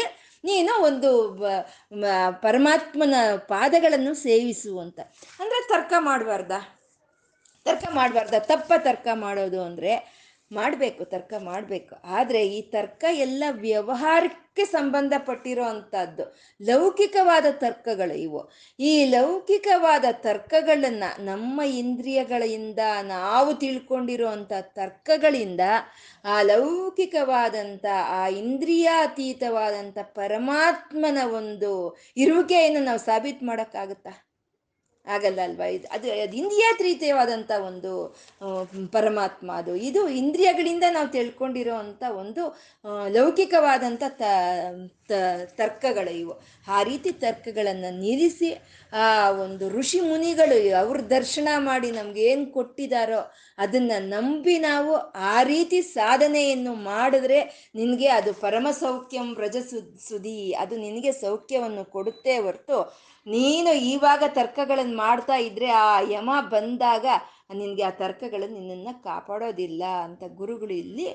[0.43, 1.11] ನೀನು ಒಂದು
[2.41, 4.99] ಪರಮಾತ್ಮನ ಪಾದಗಳನ್ನು ಸೇವಿಸು ಅಂತ.
[5.39, 6.51] ಅಂದ್ರೆ ತರ್ಕ ಮಾಡಬಾರ್ದ?
[7.65, 9.93] ತರ್ಕ ಮಾಡಬಾರ್ದ, ತಪ್ಪ ತರ್ಕ ಮಾಡೋದು ಅಂದರೆ
[10.51, 11.93] ಮಾಡಬೇಕು, ತರ್ಕ ಮಾಡಬೇಕು.
[12.17, 16.23] ಆದರೆ ಈ ತರ್ಕ ಎಲ್ಲ ವ್ಯವಹಾರಕ್ಕೆ ಸಂಬಂಧಪಟ್ಟಿರೋ ಅಂಥದ್ದು,
[16.61, 18.41] ಲೌಕಿಕವಾದ ತರ್ಕಗಳು ಇವು.
[18.79, 25.61] ಈ ಲೌಕಿಕವಾದ ತರ್ಕಗಳನ್ನು ನಮ್ಮ ಇಂದ್ರಿಯಗಳಿಂದ ನಾವು ತಿಳ್ಕೊಂಡಿರೋ ಅಂಥ ತರ್ಕಗಳಿಂದ
[26.25, 27.85] ಆ ಲೌಕಿಕವಾದಂಥ,
[28.19, 31.71] ಆ ಇಂದ್ರಿಯಾತೀತವಾದಂಥ ಪರಮಾತ್ಮನ ಒಂದು
[32.17, 34.13] ಇರುವಿಕೆಯನ್ನು ನಾವು ಸಾಬೀತು ಮಾಡೋಕ್ಕಾಗುತ್ತಾ?
[35.05, 35.65] ಆಗಲ್ಲ ಅಲ್ವಾ?
[35.65, 38.15] ಇದು ಅದು ಅದು ಇಂದ್ರಿಯಾತೀತವಾದಂಥ ಒಂದು
[38.91, 39.75] ಪರಮಾತ್ಮ ಅದು.
[39.75, 41.75] ಇದು ಇಂದ್ರಿಯಗಳಿಂದ ನಾವು ತಿಳ್ಕೊಂಡಿರೋ
[42.15, 42.59] ಒಂದು
[43.07, 45.00] ಲೌಕಿಕವಾದಂಥ ತ-
[45.57, 46.33] ತರ್ಕಗಳು ಇವು.
[46.67, 48.49] ಆ ರೀತಿ ತರ್ಕಗಳನ್ನು ನಿಲ್ಲಿಸಿ
[48.93, 53.21] ಆ ಒಂದು ಋಷಿ ಮುನಿಗಳು ಅವ್ರ ದರ್ಶನ ಮಾಡಿ ನಮ್ಗೆ ಏನು ಕೊಟ್ಟಿದ್ದಾರೋ
[53.57, 54.93] ಅದನ್ನು ನಂಬಿ ನಾವು
[55.31, 57.39] ಆ ರೀತಿ ಸಾಧನೆಯನ್ನು ಮಾಡಿದ್ರೆ
[57.75, 59.57] ನಿನಗೆ ಅದು ಪರಮ ಸೌಖ್ಯಂ ವ್ರಜ
[60.07, 62.79] ಸುದಿ ಅದು ನಿನಗೆ ಸೌಖ್ಯವನ್ನು ಕೊಡುತ್ತೆ ಹೊರತು
[63.27, 67.05] ನೀನು ಇವಾಗ ತರ್ಕಗಳನ್ನು ಮಾಡ್ತಾ ಇದ್ರೆ ಆ ಯಮ ಬಂದಾಗ
[67.53, 71.05] ನಿನಗೆ ಆ ತರ್ಕಗಳು ನಿನ್ನನ್ನು ಕಾಪಾಡೋದಿಲ್ಲ ಅಂತ ಗುರುಗಳು ಇಲ್ಲಿ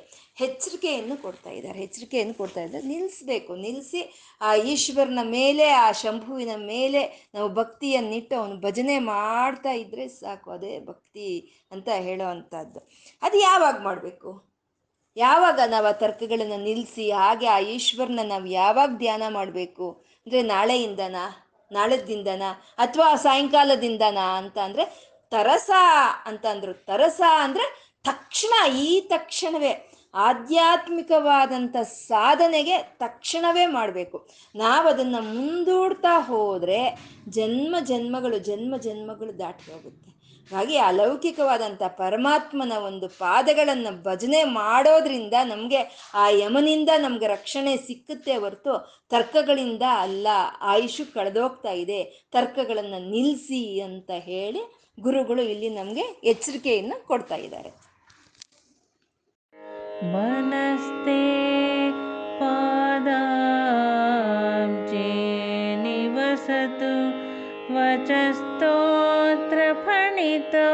[0.40, 1.78] ಎಚ್ಚರಿಕೆಯನ್ನು ಕೊಡ್ತಾ ಇದ್ದಾರೆ.
[1.82, 2.86] ಎಚ್ಚರಿಕೆಯನ್ನು ಕೊಡ್ತಾ ಇದ್ದಾರೆ.
[2.86, 4.02] ನಿಲ್ಲಿಸ್ಬೇಕು ನಿಲ್ಲಿಸಿ
[4.40, 10.50] ಆ ಈಶ್ವರನ ಮೇಲೆ, ಆ ಶಂಭುವಿನ ಮೇಲೆ ನಾವು ಭಕ್ತಿಯನ್ನಿಟ್ಟು ಅವನು ಭಜನೆ ಮಾಡ್ತಾ ಇದ್ರೆ ಸಾಕು.
[10.50, 11.28] ಅದೇ ಭಕ್ತಿ
[11.72, 12.80] ಅಂತ ಹೇಳೋ ಅಂಥದ್ದು
[13.22, 14.30] ಅದು ಯಾವಾಗ ಮಾಡಬೇಕು?
[15.16, 19.86] ಯಾವಾಗ ನಾವು ಆ ತರ್ಕಗಳನ್ನು ನಿಲ್ಲಿಸಿ ಹಾಗೆ ಆ ಈಶ್ವರನ ನಾವು ಯಾವಾಗ ಧ್ಯಾನ ಮಾಡಬೇಕು?
[20.26, 21.24] ಅಂದರೆ ನಾಳೆಯಿಂದನಾ?
[21.72, 22.50] ನಾಳೆದಿಂದನಾ?
[22.78, 25.70] ಅಥವಾ ಸಾಯಂಕಾಲದಿಂದನಾ ಅಂತ ಅಂದರೆ ತರಸ
[26.24, 26.72] ಅಂತಂದ್ರು.
[26.72, 27.66] ತರಸ ಅಂದ್ರೆ
[28.04, 29.92] ತಕ್ಷಣ, ಈ ತಕ್ಷಣವೇ.
[30.14, 34.28] ಆಧ್ಯಾತ್ಮಿಕವಾದಂಥ ಸಾಧನೆಗೆ ತಕ್ಷಣವೇ ಮಾಡಬೇಕು.
[34.54, 40.16] ನಾವು ಅದನ್ನು ಮುಂದೂಡ್ತಾ ಹೋದರೆ ಜನ್ಮ ಜನ್ಮಗಳು ಜನ್ಮ ಜನ್ಮಗಳು ದಾಟಿ ಹೋಗುತ್ತೆ.
[40.54, 45.80] ಹಾಗೆ ಅಲೌಕಿಕವಾದಂಥ ಪರಮಾತ್ಮನ ಒಂದು ಪಾದಗಳನ್ನು ಭಜನೆ ಮಾಡೋದ್ರಿಂದ ನಮಗೆ
[46.14, 50.26] ಆ ಯಮನಿಂದ ನಮ್ಗೆ ರಕ್ಷಣೆ ಸಿಕ್ಕುತ್ತೆ ಹೊರತು ತರ್ಕಗಳಿಂದ ಅಲ್ಲ
[50.60, 52.28] ಆಯುಷು ಕಳೆದೋಗ್ತಾ ಇದೆ.
[52.32, 57.70] ತರ್ಕಗಳನ್ನು ನಿಲ್ಲಿಸಿ ಅಂತ ಹೇಳಿ ಗುರುಗಳು ಇಲ್ಲಿ ನಮಗೆ ಎಚ್ಚರಿಕೆಯನ್ನು ಕೊಡ್ತಾ ಇದ್ದಾರೆ.
[60.12, 61.20] ಮನಸ್ತೆ
[62.40, 63.04] ಪಾದಾಬ್ಜೆ
[65.82, 66.92] ನಿವಸತು
[67.74, 70.68] ವಚಸ್ತೋತ್ರ ಫಣಿತೋ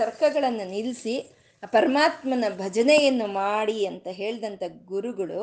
[0.00, 1.14] ತರ್ಕಗಳನ್ನು ನಿಲ್ಲಿಸಿ
[1.74, 5.42] ಪರಮಾತ್ಮನ ಭಜನೆಯನ್ನು ಮಾಡಿ ಅಂತ ಹೇಳಿದಂಥ ಗುರುಗಳು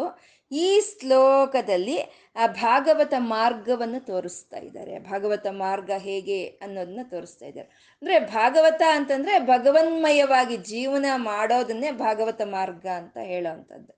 [0.51, 1.95] ಈ ಶ್ಲೋಕದಲ್ಲಿ
[2.41, 4.93] ಆ ಭಾಗವತ ಮಾರ್ಗವನ್ನು ತೋರಿಸ್ತಾ ಇದ್ದಾರೆ.
[5.11, 7.69] ಭಾಗವತ ಮಾರ್ಗ ಹೇಗೆ ಅನ್ನೋದನ್ನ ತೋರಿಸ್ತಾ ಇದ್ದಾರೆ.
[8.01, 13.93] ಅಂದರೆ ಭಾಗವತ ಅಂತಂದರೆ ಭಗವನ್ಮಯವಾಗಿ ಜೀವನ ಮಾಡೋದನ್ನೇ ಭಾಗವತ ಮಾರ್ಗ ಅಂತ ಹೇಳೋ ಅಂಥದ್ದು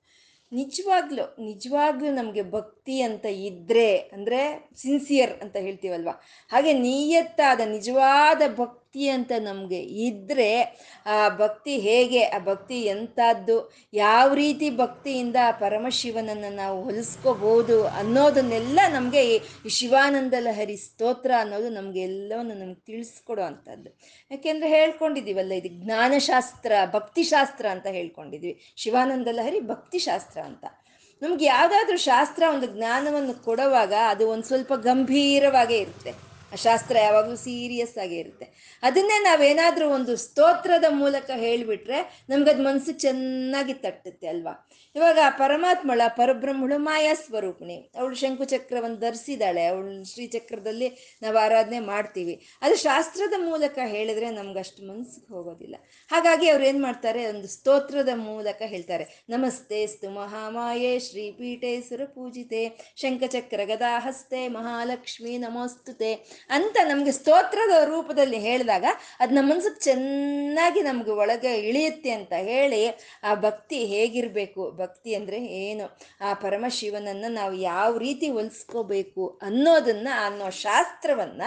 [0.51, 4.39] ನಿಜವಾಗ್ಲೂ ನಿಜವಾಗ್ಲೂ ನಮಗೆ ಭಕ್ತಿ ಅಂತ ಇದ್ರೆ ಅಂದರೆ
[4.81, 6.11] ಸಿನ್ಸಿಯರ್ ಅಂತ ಹೇಳ್ತೀವಲ್ವ?
[6.51, 10.61] ಹಾಗೆ ನಿಯತ್ತಾದ, ನಿಜವಾದ ಭಕ್ತಿ ಅಂತ ನಮಗೆ ಇದ್ದರೆ
[11.05, 12.23] ಆ ಭಕ್ತಿ ಹೇಗೆ?
[12.23, 20.77] ಆ ಭಕ್ತಿ ಎಂಥದ್ದು ಯಾವ ರೀತಿ ಭಕ್ತಿಯಿಂದ ಆ ಪರಮಶಿವನನ್ನು ನಾವು ಹೊಲಿಸ್ಕೋಬೋದು ಅನ್ನೋದನ್ನೆಲ್ಲ ನಮಗೆ ಈ ಶಿವಾನಂದ ಲಹರಿ
[20.77, 23.99] ಸ್ತೋತ್ರ ಅನ್ನೋದು ನಮಗೆ ಎಲ್ಲವನ್ನು ನಮ್ಗೆ ತಿಳಿಸ್ಕೊಡೋ ಅಂಥದ್ದು.
[24.31, 28.73] ಯಾಕೆಂದರೆ ಹೇಳ್ಕೊಂಡಿದ್ದೀವಲ್ಲ, ಇದು ಜ್ಞಾನಶಾಸ್ತ್ರ, ಭಕ್ತಿಶಾಸ್ತ್ರ ಅಂತ ಹೇಳ್ಕೊಂಡಿದ್ವಿ.
[28.75, 30.65] ಶಿವಾನಂದ ಲಹರಿ ಭಕ್ತಿಶಾಸ್ತ್ರ ಅಂತ.
[31.21, 36.32] ನಮ್ಗೆ ಯಾವುದಾದ್ರೂ ಶಾಸ್ತ್ರ ಒಂದು ಜ್ಞಾನವನ್ನು ಕೊಡುವಾಗ ಅದು ಒಂದು ಸ್ವಲ್ಪ ಗಂಭೀರವಾಗೇ ಇರುತ್ತೆ.
[36.55, 38.79] ಶಾಸ್ತ್ರ ಯಾವಾಗಲೂ ಸೀರಿಯಸ್ ಆಗಿ ಇರುತ್ತೆ.
[38.83, 44.69] ಅದನ್ನೇ ನಾವೇನಾದರೂ ಒಂದು ಸ್ತೋತ್ರದ ಮೂಲಕ ಹೇಳಿಬಿಟ್ರೆ ನಮ್ಗದು ಮನಸ್ಸು ಚೆನ್ನಾಗಿ ತಟ್ಟುತ್ತೆ ಅಲ್ವಾ?
[44.95, 47.91] ಇವಾಗ ಪರಮಾತ್ಮಳ ಪರಬ್ರಹ್ಮಳು ಮಾಯಾ ಸ್ವರೂಪಿಣಿ.
[47.95, 49.65] ಅವಳು ಶಂಕುಚಕ್ರವನ್ನು ಧರಿಸಿದಾಳೆ.
[49.65, 52.47] ಅವಳು ಶ್ರೀಚಕ್ರದಲ್ಲಿ ನಾವು ಆರಾಧನೆ ಮಾಡ್ತೀವಿ.
[52.61, 55.75] ಅದು ಶಾಸ್ತ್ರದ ಮೂಲಕ ಹೇಳಿದ್ರೆ ನಮ್ಗಷ್ಟು ಮನ್ಸಿಗೆ ಹೋಗೋದಿಲ್ಲ.
[56.11, 57.27] ಹಾಗಾಗಿ ಅವ್ರು ಏನು ಮಾಡ್ತಾರೆ?
[57.27, 59.23] ಒಂದು ಸ್ತೋತ್ರದ ಮೂಲಕ ಹೇಳ್ತಾರೆ.
[59.29, 60.99] ನಮಸ್ತೆ ಸ್ತು ಮಹಾಮಾಯೆ
[61.31, 66.42] ಪೀಠೇಶ್ವರ ಪೂಜಿತೆ ಶಂಖಚಕ್ರ ಗದಾಹಸ್ತೆ ಮಹಾಲಕ್ಷ್ಮಿ ನಮೋಸ್ತುತೆ.
[66.49, 68.85] ಅಂತ ನಮಗೆ ಸ್ತೋತ್ರದ ರೂಪದಲ್ಲಿ ಹೇಳಿದಾಗ
[69.19, 72.87] ಅದು ನಮ್ಮ ಮನ್ಸಿಗೆ ಚೆನ್ನಾಗಿ ನಮ್ಗೆ ಒಳಗೆ ಇಳಿಯುತ್ತೆ ಅಂತ ಹೇಳಿ
[73.23, 74.71] ಆ ಭಕ್ತಿ ಹೇಗಿರಬೇಕು?
[74.71, 75.97] ಭಕ್ತಿ ಅಂದರೆ ಏನು?
[76.21, 81.41] ಆ ಪರಮಶಿವನನ್ನು ನಾವು ಯಾವ ರೀತಿ ಹೊಲಿಸ್ಕೋಬೇಕು ಅನ್ನೋದನ್ನ, ಅನ್ನೋ ಶಾಸ್ತ್ರವನ್ನ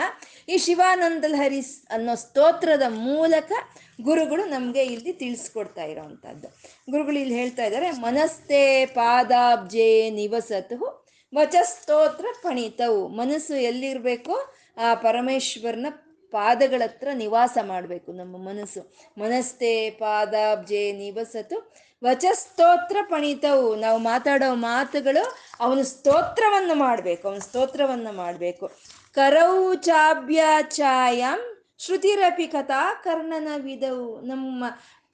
[0.49, 3.53] ಈ ಶಿವಾನಂದ ಹರಿಸ್ ಅನ್ನೋ ಸ್ತೋತ್ರದ ಮೂಲಕ
[4.01, 6.49] ಗುರುಗಳು ನಮಗೆ ಇಲ್ಲಿ ತಿಳಿಸ್ಕೊಡ್ತಾ ಇರೋವಂಥದ್ದು.
[6.91, 15.87] ಗುರುಗಳು ಇಲ್ಲಿ ಹೇಳ್ತಾ ಇದ್ದಾರೆ ಮನಸ್ತೆ ಪಾದಾಬ್ಜೆ ನಿವಸತು ವಚಸ್ತೋತ್ರ ಪಣಿತವು ಮನಸ್ಸು ಎಲ್ಲಿರಬೇಕು ಆ ಪರಮೇಶ್ವರನ
[16.31, 18.97] ಪಾದಗಳ ಹತ್ರ ನಿವಾಸ ಮಾಡಬೇಕು ನಮ್ಮ ಮನಸ್ಸು.
[19.19, 23.75] ಮನಸ್ತೆ ಪಾದಾಬ್ಜೆ ನಿವಸತು, ವಚಸ್ತೋತ್ರ ಪಣಿತವು.
[23.75, 28.71] ನಾವು ಮಾತಾಡೋ ಮಾತುಗಳು ಅವನು ಸ್ತೋತ್ರವನ್ನು ಮಾಡಬೇಕು, ಅವನು ಸ್ತೋತ್ರವನ್ನು ಮಾಡಬೇಕು.
[29.15, 34.21] ಕರೌ ಚಾಭ್ಯಾಚಾಯಂ ಶ್ರುತಿರಪಿ ಕಥಾ ಕರ್ಣನ ವಿಧವು.
[34.21, 34.65] ನಮ್ಮ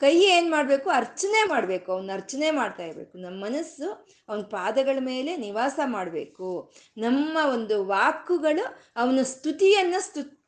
[0.03, 0.91] ಕೈ ಏನು ಮಾಡಬೇಕು?
[0.91, 1.93] ಅರ್ಚನೆ ಮಾಡಬೇಕು.
[1.93, 3.19] ಅವನ ಅರ್ಚನೆ ಮಾಡ್ತಾ ಇರಬೇಕು.
[3.19, 6.73] ನಮ್ಮ ಮನಸ್ಸು ಅವನ ಪಾದಗಳ ಮೇಲೆ ನಿವಾಸ ಮಾಡಬೇಕು.
[6.97, 8.65] ನಮ್ಮ ಒಂದು ವಾಕುಗಳು
[8.97, 10.43] ಅವನ ಸ್ತುತಿಯನ್ನು ಸ್ತು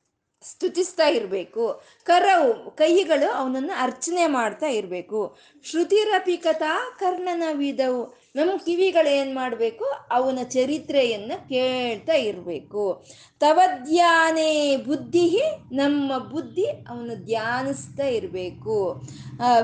[0.50, 1.82] ಸ್ತುತಿಸ್ತಾ ಇರಬೇಕು.
[2.04, 5.38] ಕರವು, ಕೈಗಳು ಅವನನ್ನು ಅರ್ಚನೆ ಮಾಡ್ತಾ ಇರಬೇಕು.
[5.64, 8.23] ಶ್ರುತಿರಪಿ ಕಥಾ ಕರ್ಣನ ವಿಧವು.
[8.34, 9.84] ನಮ್ಮ ಕಿವಿಗಳು ಏನು ಮಾಡಬೇಕು?
[10.10, 13.04] ಅವನ ಚರಿತ್ರೆಯನ್ನು ಕೇಳ್ತಾ ಇರಬೇಕು.
[13.40, 15.26] ತವಧ್ಯಾನೇ ಬುದ್ಧಿ
[15.72, 19.02] ನಮ್ಮ ಬುದ್ಧಿ ಅವನು ಧ್ಯಾನಿಸ್ತಾ ಇರಬೇಕು.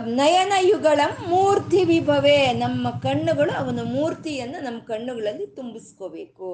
[0.04, 6.50] ನಯನಯುಗಳಂ ಮೂರ್ತಿ ವಿಭವೇ, ನಮ್ಮ ಕಣ್ಣುಗಳು ಅವನ ಮೂರ್ತಿಯನ್ನು ನಮ್ಮ ಕಣ್ಣುಗಳಲ್ಲಿ ತುಂಬಿಸ್ಕೋಬೇಕು.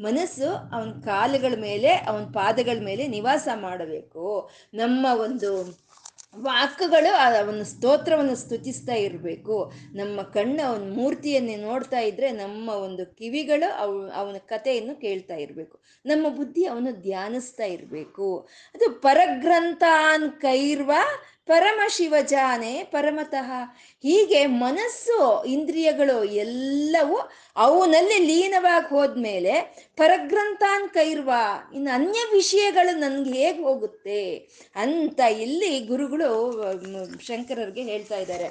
[0.00, 4.26] ಮನಸ್ಸು ಅವನ ಕಾಲುಗಳ ಮೇಲೆ, ಅವನ ಪಾದಗಳ ಮೇಲೆ ನಿವಾಸ ಮಾಡಬೇಕು.
[4.74, 5.50] ನಮ್ಮ ಒಂದು
[6.36, 9.72] ವಾಕ್ಯಗಳು ಅವನ ಸ್ತೋತ್ರವನ್ನು ಸ್ತುತಿಸ್ತಾ ಇರಬೇಕು.
[9.94, 15.80] ನಮ್ಮ ಕಣ್ಣು ಅವನ ಮೂರ್ತಿಯನ್ನೇ ನೋಡ್ತಾ ಇದ್ರೆ ನಮ್ಮ ಒಂದು ಕಿವಿಗಳು ಅವ್, ಅವನ ಕಥೆಯನ್ನು ಕೇಳ್ತಾ ಇರಬೇಕು.
[16.06, 18.48] ನಮ್ಮ ಬುದ್ಧಿ ಅವನು ಧ್ಯಾನಿಸ್ತಾ ಇರಬೇಕು.
[18.74, 20.92] ಅದು ಪರಗ್ರಂಥಾನ್ ಕೈರ್ವ
[21.50, 23.50] ಪರಮ ಶಿವಜಾನೆ ಪರಮತಃ.
[24.02, 27.18] ಹೀಗೆ ಮನಸ್ಸು, ಇಂದ್ರಿಯಗಳು ಎಲ್ಲವೂ
[27.56, 29.54] ಅವನಲ್ಲಿ ಲೀನವಾಗಿ ಹೋದ್ಮೇಲೆ
[29.96, 34.22] ಪರಗ್ರಂಥಾನ್ ಕೈರ್ವಾ ಇನ್ನು ಅನ್ಯ ವಿಷಯಗಳು ನನ್ಗೆ ಹೇಗೆ ಹೋಗುತ್ತೆ
[34.76, 36.30] ಅಂತ ಇಲ್ಲಿ ಗುರುಗಳು
[37.20, 38.48] ಶಂಕರರಿಗೆ ಹೇಳ್ತಾ ಇದ್ದಾರೆ.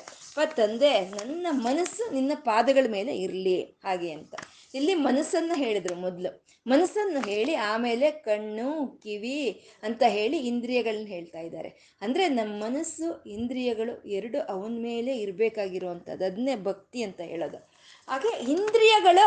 [0.56, 4.36] ತಂದೆ ನನ್ನ ಮನಸ್ಸು ನಿನ್ನ ಪಾದಗಳ ಮೇಲೆ ಇರಲಿ, ಹಾಗೆ ಅಂತ.
[4.76, 6.49] ಇಲ್ಲಿ ಮನಸ್ಸನ್ನು ಹೇಳಿದ್ರು ಮೊದಲು.
[6.66, 11.98] ಮನಸ್ಸನ್ನು ಹೇಳಿ ಆಮೇಲೆ ಕಣ್ಣು, ಕಿವಿ ಅಂತ ಹೇಳಿ ಇಂದ್ರಿಯಗಳನ್ನ ಹೇಳ್ತಾ ಇದ್ದಾರೆ.
[12.02, 17.69] ಅಂದರೆ ನಮ್ಮ ಮನಸ್ಸು ಇಂದ್ರಿಯಗಳು ಎರಡು ಅವನ ಮೇಲೆ ಇರಬೇಕಾಗಿರುವಂಥದ್ದು ಅದನ್ನೇ ಭಕ್ತಿ ಅಂತ ಹೇಳೋದು.
[18.10, 19.24] ಹಾಗೆ ಇಂದ್ರಿಯಗಳು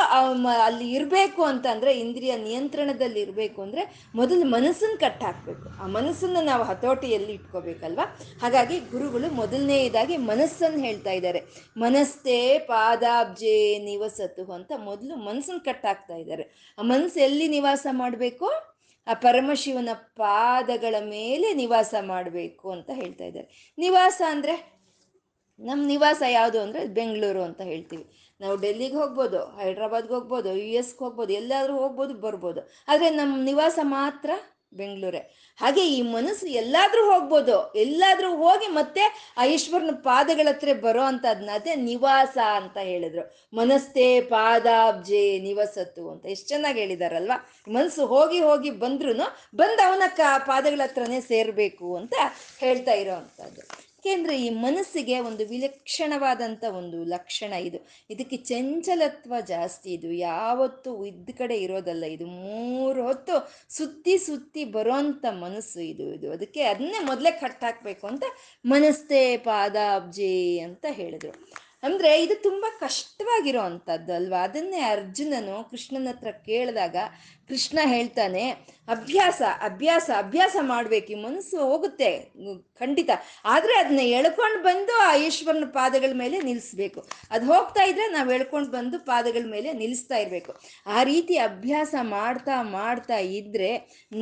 [0.67, 3.83] ಅಲ್ಲಿ ಇರಬೇಕು ಅಂತ ಅಂದರೆ ಇಂದ್ರಿಯ ನಿಯಂತ್ರಣದಲ್ಲಿ ಇರಬೇಕು ಅಂದರೆ
[4.21, 8.07] ಮೊದಲು ಮನಸ್ಸನ್ನು ಕಟ್ ಹಾಕಬೇಕು ಆ ಮನಸ್ಸನ್ನು ನಾವು ಹತೋಟಿಯಲ್ಲಿ ಇಟ್ಕೋಬೇಕಲ್ವಾ?
[8.43, 11.43] ಹಾಗಾಗಿ ಗುರುಗಳು ಮೊದಲನೇದಾಗಿ ಮನಸ್ಸನ್ನು ಹೇಳ್ತಾ ಇದ್ದಾರೆ.
[11.85, 12.41] ಮನಸ್ಸೇ
[12.73, 13.57] ಪಾದಾಬ್ಜೆ
[13.89, 16.47] ನಿವಸತು ಅಂತ ಮೊದಲು ಮನಸ್ಸನ್ನು ಕಟ್ ಹಾಕ್ತಾ ಇದ್ದಾರೆ.
[16.79, 18.49] ಆ ಮನಸ್ಸು ಎಲ್ಲಿ ನಿವಾಸ ಮಾಡಬೇಕು?
[19.07, 19.93] ಆ ಪರಮಶಿವನ
[20.23, 23.49] ಪಾದಗಳ ಮೇಲೆ ನಿವಾಸ ಮಾಡಬೇಕು ಅಂತ ಹೇಳ್ತಾ ಇದ್ದಾರೆ.
[23.79, 24.55] ನಿವಾಸ ಅಂದರೆ
[25.61, 28.05] ನಮ್ಮ ನಿವಾಸ ಯಾವುದು ಅಂದರೆ ಬೆಂಗಳೂರು ಅಂತ ಹೇಳ್ತೀವಿ.
[28.43, 32.61] ನಾವು ಡೆಲ್ಲಿಗೆ ಹೋಗ್ಬೋದು, ಹೈದ್ರಾಬಾದ್ಗೆ ಹೋಗ್ಬೋದು ಯು ಎಸ್ಗೆ ಹೋಗ್ಬೋದು, ಎಲ್ಲಾದರೂ ಹೋಗ್ಬೋದು, ಬರ್ಬೋದು.
[32.89, 34.31] ಆದರೆ ನಮ್ಮ ನಿವಾಸ ಮಾತ್ರ
[34.81, 35.21] ಬೆಂಗಳೂರೇ.
[35.59, 37.57] ಹಾಗೆ ಈ ಮನಸ್ಸು ಎಲ್ಲಾದರೂ ಹೋಗ್ಬೋದು.
[37.83, 39.03] ಎಲ್ಲಾದರೂ ಹೋಗಿ ಮತ್ತೆ
[39.41, 43.25] ಆ ಈಶ್ವರನ ಪಾದಗಳ ಹತ್ರ ಬರೋ ಅಂಥದ್ನ, ಅದೇ ನಿವಾಸ ಅಂತ ಹೇಳಿದ್ರು.
[43.61, 46.25] ಮನಸ್ಸೇ ಪಾದಾಬ್ಜೆ ನಿವಸತ್ತು ಅಂತ.
[46.35, 47.39] ಎಷ್ಟು ಚೆನ್ನಾಗಿ ಹೇಳಿದಾರಲ್ವಾ?
[47.77, 49.15] ಮನಸ್ಸು ಹೋಗಿ ಹೋಗಿ ಬಂದ್ರೂ
[49.63, 52.15] ಬಂದು ಅವನ ಕ ಪಾದಗಳ ಹತ್ರನೇ ಸೇರಬೇಕು ಅಂತ
[52.65, 53.63] ಹೇಳ್ತಾ ಇರೋ ಅಂಥದ್ದು.
[54.05, 57.79] ಏಕೆಂದರೆ ಈ ಮನಸ್ಸಿಗೆ ಒಂದು ವಿಲಕ್ಷಣವಾದಂಥ ಒಂದು ಲಕ್ಷಣ ಇದು.
[58.11, 60.13] ಇದಕ್ಕೆ ಚಂಚಲತ್ವ ಜಾಸ್ತಿ ಇದು.
[60.13, 62.27] ಯಾವತ್ತೂ ಇದ್ದ ಕಡೆ ಇರೋದಲ್ಲ ಇದು.
[62.27, 63.35] ಮೂರು ಹೊತ್ತು
[63.69, 66.33] ಸುತ್ತಿ ಸುತ್ತಿ ಬರೋಂಥ ಮನಸ್ಸು ಇದು ಇದು.
[66.33, 68.25] ಅದಕ್ಕೆ ಅದನ್ನೇ ಮೊದಲೇ ಕಟ್ಟಾಕಬೇಕು ಅಂತ
[68.65, 71.33] ಮನಸ್ಸೇ ಪಾದಾಬ್ಜಿ ಅಂತ ಹೇಳಿದ್ರು.
[71.83, 76.97] ಅಂದರೆ ಇದು ತುಂಬ ಕಷ್ಟವಾಗಿರೋ ಅಂಥದ್ದು ಅಲ್ವಾ ಅದನ್ನೇ ಅರ್ಜುನನು ಕೃಷ್ಣನ ಹತ್ರ ಕೇಳಿದಾಗ
[77.53, 78.45] ಕೃಷ್ಣ ಹೇಳ್ತಾನೆ,
[78.95, 82.09] ಅಭ್ಯಾಸ ಅಭ್ಯಾಸ ಅಭ್ಯಾಸ ಮಾಡ್ಬೇಕು, ಈ ಮನಸ್ಸು ಹೋಗುತ್ತೆ,
[82.81, 83.11] ಖಂಡಿತ.
[83.53, 87.01] ಆದರೆ ಅದನ್ನ ಎಳ್ಕೊಂಡು ಬಂದು ಆ ಈಶ್ವರನ ಪಾದಗಳ ಮೇಲೆ ನಿಲ್ಲಿಸ್ಬೇಕು
[87.35, 90.53] ಅದು ಹೋಗ್ತಾ ಇದ್ರೆ ನಾವು ಎಳ್ಕೊಂಡು ಬಂದು ಪಾದಗಳ ಮೇಲೆ ನಿಲ್ಲಿಸ್ತಾ ಇರಬೇಕು.
[90.97, 93.71] ಆ ರೀತಿ ಅಭ್ಯಾಸ ಮಾಡ್ತಾ ಮಾಡ್ತಾ ಇದ್ರೆ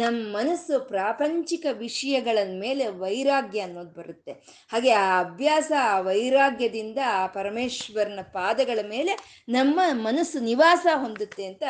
[0.01, 4.35] ನಮ್ಮ ಮನಸ್ಸು ಪ್ರಾಪಂಚಿಕ ವಿಷಯಗಳ ಮೇಲೆ ವೈರಾಗ್ಯ ಅನ್ನೋದು ಬರುತ್ತೆ.
[4.73, 9.14] ಹಾಗೆ ಆ ಅಭ್ಯಾಸ, ಆ ವೈರಾಗ್ಯದಿಂದ ಆ ಪರಮೇಶ್ವರನ ಪಾದಗಳ ಮೇಲೆ
[9.49, 11.64] ನಮ್ಮ ಮನಸ್ಸು ನಿವಾಸ ಹೊಂದುತ್ತೆ ಅಂತ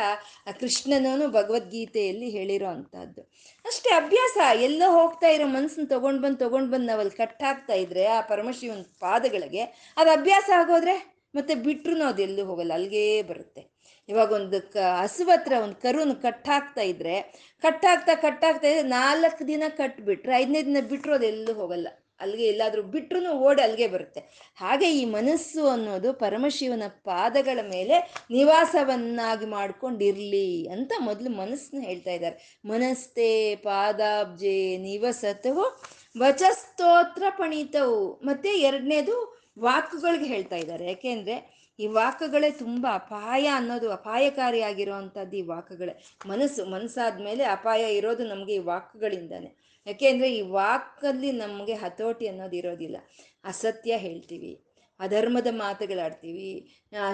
[0.61, 3.23] ಕೃಷ್ಣನೂ ಭಗವದ್ಗೀತೆಯಲ್ಲಿ ಹೇಳಿರೋ ಅಂಥದ್ದು.
[3.65, 4.37] ಅಷ್ಟೇ ಅಭ್ಯಾಸ,
[4.69, 9.63] ಎಲ್ಲೋ ಹೋಗ್ತಾ ಇರೋ ಮನಸ್ಸನ್ನ ತೊಗೊಂಡು ಬಂದು ತೊಗೊಂಡು ಬಂದು ನಾವಲ್ಲಿ ಕಟ್ಟಾಗ್ತಾ ಇದ್ರೆ ಆ ಪರಮಶಿವನ ಪಾದಗಳಿಗೆ
[9.97, 10.95] ಅದು ಅಭ್ಯಾಸ ಆಗೋದ್ರೆ
[11.35, 13.63] ಮತ್ತೆ ಬಿಟ್ರು ಅದು ಎಲ್ಲೂ ಹೋಗಲ್ಲ, ಅಲ್ಲಿಗೇ ಬರುತ್ತೆ.
[14.09, 17.17] ಇವಾಗ ಒಂದು ಕ ಹಸುವತ್ರ ಒಂದು ಕರುನ ಕಟ್ಟಾಕ್ತಾ ಇದ್ರೆ
[17.65, 21.89] ಕಟ್ಟಾಗ್ತಾ ಕಟ್ಟಾಗ್ತಾ ಇದ್ರೆ ನಾಲ್ಕು ದಿನ ಕಟ್ಬಿಟ್ರೆ, ಐದನೇ ದಿನ ಬಿಟ್ಟರು ಎಲ್ಲೂ ಹೋಗಲ್ಲ.
[22.21, 24.21] ಅಲ್ಲಿಗೆ ಎಲ್ಲಾದರೂ ಬಿಟ್ರು ಓಡಿ ಅಲ್ಲಿಗೆ ಬರುತ್ತೆ.
[24.57, 32.61] ಹಾಗೆ ಈ ಮನಸ್ಸು ಅನ್ನೋದು ಪರಮಶಿವನ ಪಾದಗಳ ಮೇಲೆ ನಿವಾಸವನ್ನಾಗಿ ಮಾಡ್ಕೊಂಡಿರ್ಲಿ ಅಂತ ಮೊದಲು ಮನಸ್ಸನ್ನ ಹೇಳ್ತಾ ಇದ್ದಾರೆ.
[32.65, 35.83] ಮನಸ್ತೆ ಪಾದಾಬ್ಜೆ ನಿವಸತವು
[36.19, 40.87] ವಚಸ್ತೋತ್ರ ಪಣಿತವು ಮತ್ತೆ ಎರಡನೇದು ವಾಕುಗಳಿಗೆ ಹೇಳ್ತಾ ಇದ್ದಾರೆ.
[40.87, 46.05] ಯಾಕೆಂದ್ರೆ ಈ ವಾಕುಗಳೇ ತುಂಬ ಅಪಾಯ ಅನ್ನೋದು ಅಪಾಯಕಾರಿಯಾಗಿರುವಂಥದ್ದು ಈ ವಾಕುಗಳೇ.
[46.27, 49.60] ಮನಸ್ಸು ಮನಸ್ಸಾದ್ಮೇಲೆ ಅಪಾಯ ಇರೋದು ನಮಗೆ ಈ ವಾಕುಗಳಿಂದಾನೆ.
[49.87, 52.97] ಯಾಕೆಂದ್ರೆ ಈ ವಾಕಲ್ಲಿ ನಮಗೆ ಹತೋಟಿ ಅನ್ನೋದು ಇರೋದಿಲ್ಲ.
[53.45, 54.70] ಅಸತ್ಯ ಹೇಳ್ತೀವಿ.
[55.01, 56.51] ಅಧರ್ಮದ ಮಾತುಗಳಾಡ್ತೀವಿ ಆಡ್ತೀವಿ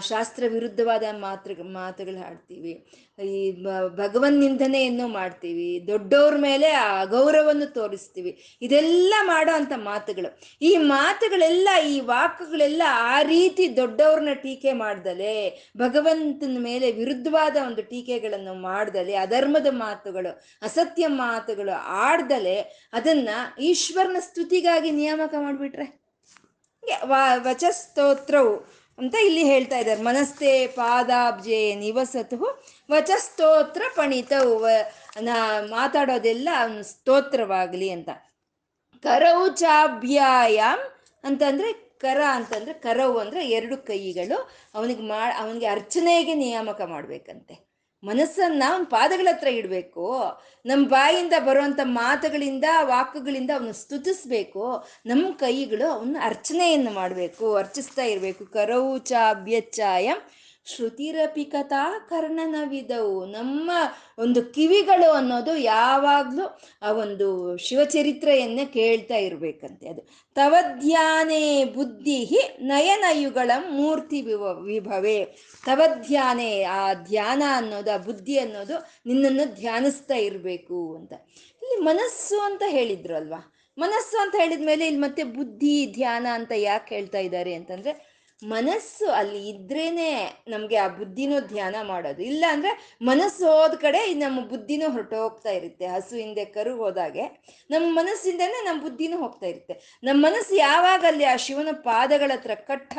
[0.09, 2.73] ಶಾಸ್ತ್ರ ವಿರುದ್ಧವಾದ ಮಾತು ಮಾತುಗಳು ಆಡ್ತೀವಿ
[3.29, 3.41] ಈ
[4.01, 10.31] ಭಗವನ್ ನಿಂದನೆಯನ್ನು ಮಾಡ್ತೀವಿ, ದೊಡ್ಡವ್ರ ಮೇಲೆ ಆ ಅಗೌರವವನ್ನು ತೋರಿಸ್ತೀವಿ, ಇದೆಲ್ಲ ಮಾಡೋ ಅಂಥ ಮಾತುಗಳು.
[10.63, 15.35] ಈ ಮಾತುಗಳೆಲ್ಲ, ಈ ವಾಕುಗಳೆಲ್ಲ ಆ ರೀತಿ ದೊಡ್ಡವ್ರನ್ನ ಟೀಕೆ ಮಾಡ್ದಲೆ,
[15.79, 22.59] ಭಗವಂತನ ಮೇಲೆ ವಿರುದ್ಧವಾದ ಒಂದು ಟೀಕೆಗಳನ್ನು ಮಾಡ್ದಲೆ, ಅಧರ್ಮದ ಮಾತುಗಳು, ಅಸತ್ಯ ಮಾತುಗಳು ಆಡ್ದಲೆ,
[22.93, 23.29] ಅದನ್ನ
[23.71, 26.06] ಈಶ್ವರನ ಸ್ತುತಿಗಾಗಿ ನಿಯಾಮಕ ಮಾಡಿಬಿಟ್ರೆ?
[27.35, 30.03] ವಚಸ್ತೋತ್ರವು ಅಂತ ಇಲ್ಲಿ ಹೇಳ್ತಾ ಇದ್ದಾರೆ.
[30.03, 34.67] ಮನಸ್ತೆ ಪಾದಾಬ್ಜೆ ನಿವಸತು, ವಚಸ್ತೋತ್ರ ಪಣಿತವು
[35.71, 36.49] ಮಾತಾಡೋದೆಲ್ಲ
[36.83, 38.09] ಸ್ತೋತ್ರವಾಗಲಿ ಅಂತ.
[39.03, 40.81] ಕರೌಚಾಭ್ಯಾಯಾಮ್
[41.25, 44.51] ಅಂತಂದ್ರೆ ಕರ ಅಂತಂದ್ರೆ ಕರವು ಅಂದ್ರೆ ಎರಡು ಕೈಗಳು.
[44.75, 47.66] ಅವನಿಗೆ ಮಾ, ಅವನಿಗೆ ಅರ್ಚನೆಗೆ ನಿಯಾಮಕ ಮಾಡ್ಬೇಕಂತೆ.
[48.07, 50.07] ಮನಸ್ಸನ್ನ ಅವನ ಪಾದಗಳ ಹತ್ರ ಇಡಬೇಕು.
[50.67, 54.87] ನಮ್ಮ ಬಾಯಿಂದ ಬರುವಂತ ಮಾತುಗಳಿಂದ, ವಾಕುಗಳಿಂದ ಅವನು ಸ್ತುತಿಸ್ಬೇಕು.
[55.07, 58.47] ನಮ್ಮ ಕೈಗಳು ಅವನ ಅರ್ಚನೆಯನ್ನು ಮಾಡಬೇಕು, ಅರ್ಚಿಸ್ತಾ ಇರಬೇಕು.
[58.47, 59.13] ಕರೌಚ
[60.67, 63.71] ಶ್ರುತಿರಪಿ ಕಥಾ ಕರ್ಣನವಿದವು ನಮ್ಮ
[64.19, 70.01] ಒಂದು ಕಿವಿಗಳು ಅನ್ನೋದು ಯಾವಾಗಲೂ ಆ ಒಂದು ಶಿವಚರಿತ್ರೆಯನ್ನೇ ಕೇಳ್ತಾ ಇರಬೇಕಂತೆ ಅದು.
[70.35, 75.25] ತವಧ್ಯಾನೇ ಬುದ್ಧಿ ನಯನಯುಗಳ ಮೂರ್ತಿ ವಿವ ವಿಭವೇ.
[75.67, 78.75] ತವಧ್ಯಾನೇ ಆ ಧ್ಯಾನ ಅನ್ನೋದು, ಆ ಬುದ್ಧಿ ಅನ್ನೋದು
[79.07, 81.13] ನಿನ್ನನ್ನು ಧ್ಯಾನಿಸ್ತಾ ಇರಬೇಕು ಅಂತ.
[81.63, 86.95] ಇಲ್ಲಿ ಮನಸ್ಸು ಅಂತ ಹೇಳಿದ್ರು ಅಲ್ವಾ ಮನಸ್ಸು ಅಂತ ಹೇಳಿದ ಮೇಲೆ ಇಲ್ಲಿ ಮತ್ತೆ ಬುದ್ಧಿ, ಧ್ಯಾನ ಅಂತ ಯಾಕೆ
[86.95, 92.23] ಹೇಳ್ತಾ ಇದ್ದಾರೆ ಅಂತಂದ್ರೆ ಮನಸ್ಸು ಅಲ್ಲಿ ಇದ್ರೇನೆ ನಮಗೆ ಆ ಬುದ್ಧಿನೂ ಧ್ಯಾನ ಮಾಡೋದು.
[92.23, 95.87] ಇಲ್ಲ ಅಂದ್ರೆ ಮನಸ್ಸು ಹೋದ ಕಡೆ ನಮ್ಮ ಬುದ್ಧಿನೂ ಹೊರಟೋಗ್ತಾ ಇರುತ್ತೆ.
[95.87, 97.23] ಹಸು ಹಿಂದೆ ಕರು ಹೋದಾಗೆ
[97.71, 100.01] ನಮ್ಮ ಮನಸ್ಸಿಂದನೇ ನಮ್ಮ ಬುದ್ಧಿನೂ ಹೋಗ್ತಾ ಇರುತ್ತೆ.
[100.05, 102.95] ನಮ್ಮ ಮನಸ್ಸು ಯಾವಾಗ ಅಲ್ಲಿ ಆ ಶಿವನ ಪಾದಗಳ ಹತ್ರ ಕಟ್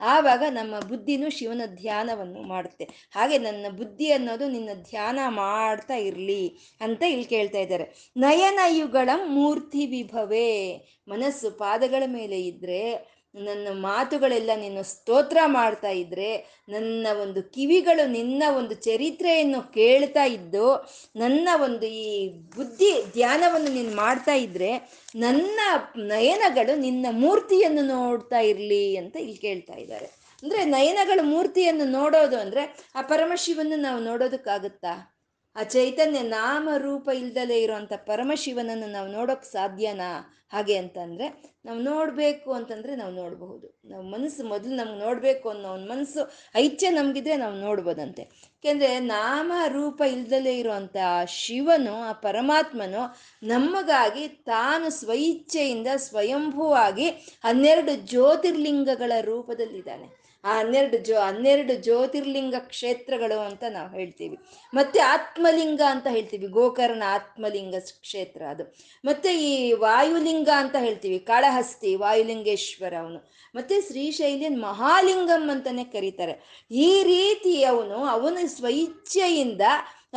[0.00, 3.10] ಆವಾಗ ನಮ್ಮ ಬುದ್ಧಿನೂ ಶಿವನ ಧ್ಯಾನವನ್ನು ಮಾಡುತ್ತೆ.
[3.10, 8.12] ಹಾಗೆ ನನ್ನ ಬುದ್ಧಿ ಅನ್ನೋದು ನಿನ್ನ ಧ್ಯಾನ ಮಾಡ್ತಾ ಇರಲಿ ಅಂತ ಇಲ್ಲಿ ಕೇಳ್ತಾ ಇದ್ದಾರೆ.
[8.16, 10.76] ನಯನಯುಗಳ ಮೂರ್ತಿ ವಿಭವೇ
[11.08, 16.36] ಮನಸ್ಸು ಪಾದಗಳ ಮೇಲೆ ಇದ್ರೆ ನನ್ನ ಮಾತುಗಳೆಲ್ಲ ನೀನು ಸ್ತೋತ್ರ ಮಾಡ್ತಾ ಇದ್ರೆ,
[16.68, 20.86] ನನ್ನ ಒಂದು ಕಿವಿಗಳು ನಿನ್ನ ಒಂದು ಚರಿತ್ರೆಯನ್ನು ಕೇಳ್ತಾ ಇದ್ದು,
[21.16, 24.78] ನನ್ನ ಒಂದು ಈ ಬುದ್ಧಿ ಧ್ಯಾನವನ್ನು ನೀನು ಮಾಡ್ತಾ ಇದ್ರೆ,
[25.14, 25.60] ನನ್ನ
[25.96, 30.06] ನಯನಗಳು ನಿನ್ನ ಮೂರ್ತಿಯನ್ನು ನೋಡ್ತಾ ಇರಲಿ ಅಂತ ಇಲ್ಲಿ ಕೇಳ್ತಾ ಇದ್ದಾರೆ.
[30.42, 35.17] ಅಂದ್ರೆ ನಯನಗಳ ಮೂರ್ತಿಯನ್ನು ನೋಡೋದು ಅಂದ್ರೆ ಆ ಪರಮಶಿವನ್ನು ನಾವು ನೋಡೋದಕ್ಕಾಗುತ್ತಾ?
[35.56, 40.34] ಆ ಚೈತನ್ಯ ನಾಮ ರೂಪ ಇಲ್ದಲೇ ಇರುವಂತ ಪರಮಶಿವನನ್ನು ನಾವು ನೋಡೋಕೆ ಸಾಧ್ಯನಾ?
[40.52, 43.80] ಹಾಗೆ ಅಂತಂದರೆ, ನಾವು ನೋಡಬೇಕು ಅಂತಂದರೆ ನಾವು ನೋಡಬಹುದು.
[43.84, 48.22] ನಾವು ಮನಸ್ಸು ಮೊದಲು ನಮ್ಗೆ ನೋಡಬೇಕು ಅನ್ನೋ ಒಂದು ಮನಸ್ಸು, ಐಚ್ಛೆ ನಮಗಿದ್ರೆ ನಾವು ನೋಡ್ಬೋದಂತೆ.
[48.22, 57.10] ಯಾಕೆಂದರೆ ನಾಮ ರೂಪ ಇಲ್ದಲೇ ಇರುವಂಥ ಶಿವನು, ಆ ಪರಮಾತ್ಮನು ನಮಗಾಗಿ ತಾನು ಸ್ವಇಚ್ಛೆಯಿಂದ ಸ್ವಯಂಭೂವಾಗಿ
[57.44, 60.17] ಹನ್ನೆರಡು ಜ್ಯೋತಿರ್ಲಿಂಗಗಳ ರೂಪದಲ್ಲಿದ್ದಾನೆ.
[60.44, 64.38] ಆ ಹನ್ನೆರಡು ಜೋ, ಹನ್ನೆರಡು ಜ್ಯೋತಿರ್ಲಿಂಗ ಕ್ಷೇತ್ರಗಳು ಅಂತ ನಾವು ಹೇಳ್ತೀವಿ.
[64.74, 66.46] ಮತ್ತೆ ಆತ್ಮಲಿಂಗ ಅಂತ ಹೇಳ್ತೀವಿ.
[66.46, 68.76] ಗೋಕರ್ಣ ಆತ್ಮಲಿಂಗ ಕ್ಷೇತ್ರ ಅದು.
[69.04, 71.18] ಮತ್ತೆ ಈ ವಾಯುಲಿಂಗ ಅಂತ ಹೇಳ್ತೀವಿ.
[71.18, 73.32] ಕಾಳಹಸ್ತಿ, ವಾಯುಲಿಂಗೇಶ್ವರ ಅವನು.
[73.54, 76.64] ಮತ್ತೆ ಶ್ರೀಶೈಲಿಯನ್ ಮಹಾಲಿಂಗಂ ಅಂತಾನೆ ಕರೀತಾರೆ.
[76.70, 79.60] ಈ ರೀತಿ ಅವನು, ಅವನ ಸ್ವಇಚ್ಛೆಯಿಂದ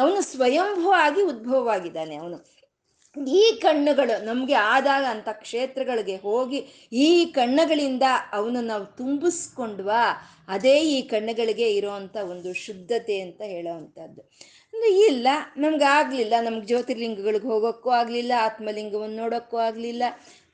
[0.01, 2.60] ಅವನು ಸ್ವಯಂಭೂ ಆಗಿ ಉದ್ಭವವಾಗಿದ್ದಾನೆ ಅವನು.
[3.15, 6.59] ಈ ಕಣ್ಣುಗಳು ನಮಗೆ ಆದಾಗ ಅಂಥ ಕ್ಷೇತ್ರಗಳಿಗೆ ಹೋಗಿ
[7.05, 8.05] ಈ ಕಣ್ಣುಗಳಿಂದ
[8.37, 10.03] ಅವನು ನಾವು ತುಂಬಿಸ್ಕೊಂಡ್ವಾ,
[10.55, 14.21] ಅದೇ ಈ ಕಣ್ಣುಗಳಿಗೆ ಇರೋವಂಥ ಒಂದು ಶುದ್ಧತೆ ಅಂತ ಹೇಳೋವಂಥದ್ದು
[14.73, 15.27] ಅಂದರೆ ಇಲ್ಲ,
[15.63, 20.03] ನಮ್ಗೆ ಆಗಲಿಲ್ಲ, ನಮ್ಗೆ ಜ್ಯೋತಿರ್ಲಿಂಗಗಳಿಗೆ ಹೋಗೋಕ್ಕೂ ಆಗಲಿಲ್ಲ, ಆತ್ಮಲಿಂಗವನ್ನು ನೋಡೋಕ್ಕೂ ಆಗಲಿಲ್ಲ,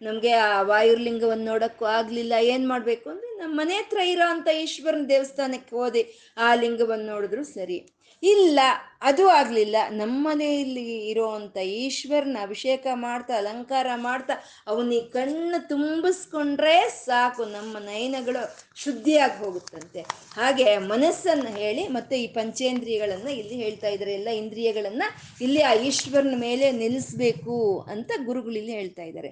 [0.01, 3.05] ನಮಗೆ ಆ ವಾಯುರ್ಲಿಂಗವನ್ನು ನೋಡೋಕ್ಕೂ ಆಗಲಿಲ್ಲ, ಏನು ಮಾಡಬೇಕು?
[3.13, 6.03] ಅಂದರೆ ನಮ್ಮ ಮನೆ ಹತ್ರ ಇರೋ ಅಂಥ ಈಶ್ವರನ ದೇವಸ್ಥಾನಕ್ಕೆ ಹೋದೆ,
[6.37, 7.79] ಆ ಲಿಂಗವನ್ನು ನೋಡಿದ್ರು ಸರಿ.
[8.23, 8.60] ಇಲ್ಲ,
[9.01, 9.77] ಅದು ಆಗಲಿಲ್ಲ.
[9.91, 14.36] ನಮ್ಮನೆಯಲ್ಲಿ ಇರೋವಂಥ ಈಶ್ವರನ ಅಭಿಷೇಕ ಮಾಡ್ತಾ, ಅಲಂಕಾರ ಮಾಡ್ತಾ
[14.67, 16.73] ಅವನಿಗೆ ಕಣ್ಣು ತುಂಬಿಸ್ಕೊಂಡ್ರೆ
[17.06, 17.45] ಸಾಕು.
[17.45, 18.41] ನಮ್ಮ ನಯನಗಳು
[18.75, 20.01] ಶುದ್ಧಿಯಾಗಿ ಹೋಗುತ್ತಂತೆ.
[20.36, 25.10] ಹಾಗೆ ಮನಸ್ಸನ್ನು ಹೇಳಿ ಮತ್ತೆ ಈ ಪಂಚೇಂದ್ರಿಯಗಳನ್ನು ಇಲ್ಲಿ ಹೇಳ್ತಾ ಇದ್ದಾರೆ ಎಲ್ಲ ಇಂದ್ರಿಯಗಳನ್ನು
[25.41, 29.32] ಇಲ್ಲಿ ಆ ಈಶ್ವರನ ಮೇಲೆ ನಿಲ್ಲಿಸ್ಬೇಕು ಅಂತ ಗುರುಗಳು ಇಲ್ಲಿ ಹೇಳ್ತಾ ಇದ್ದಾರೆ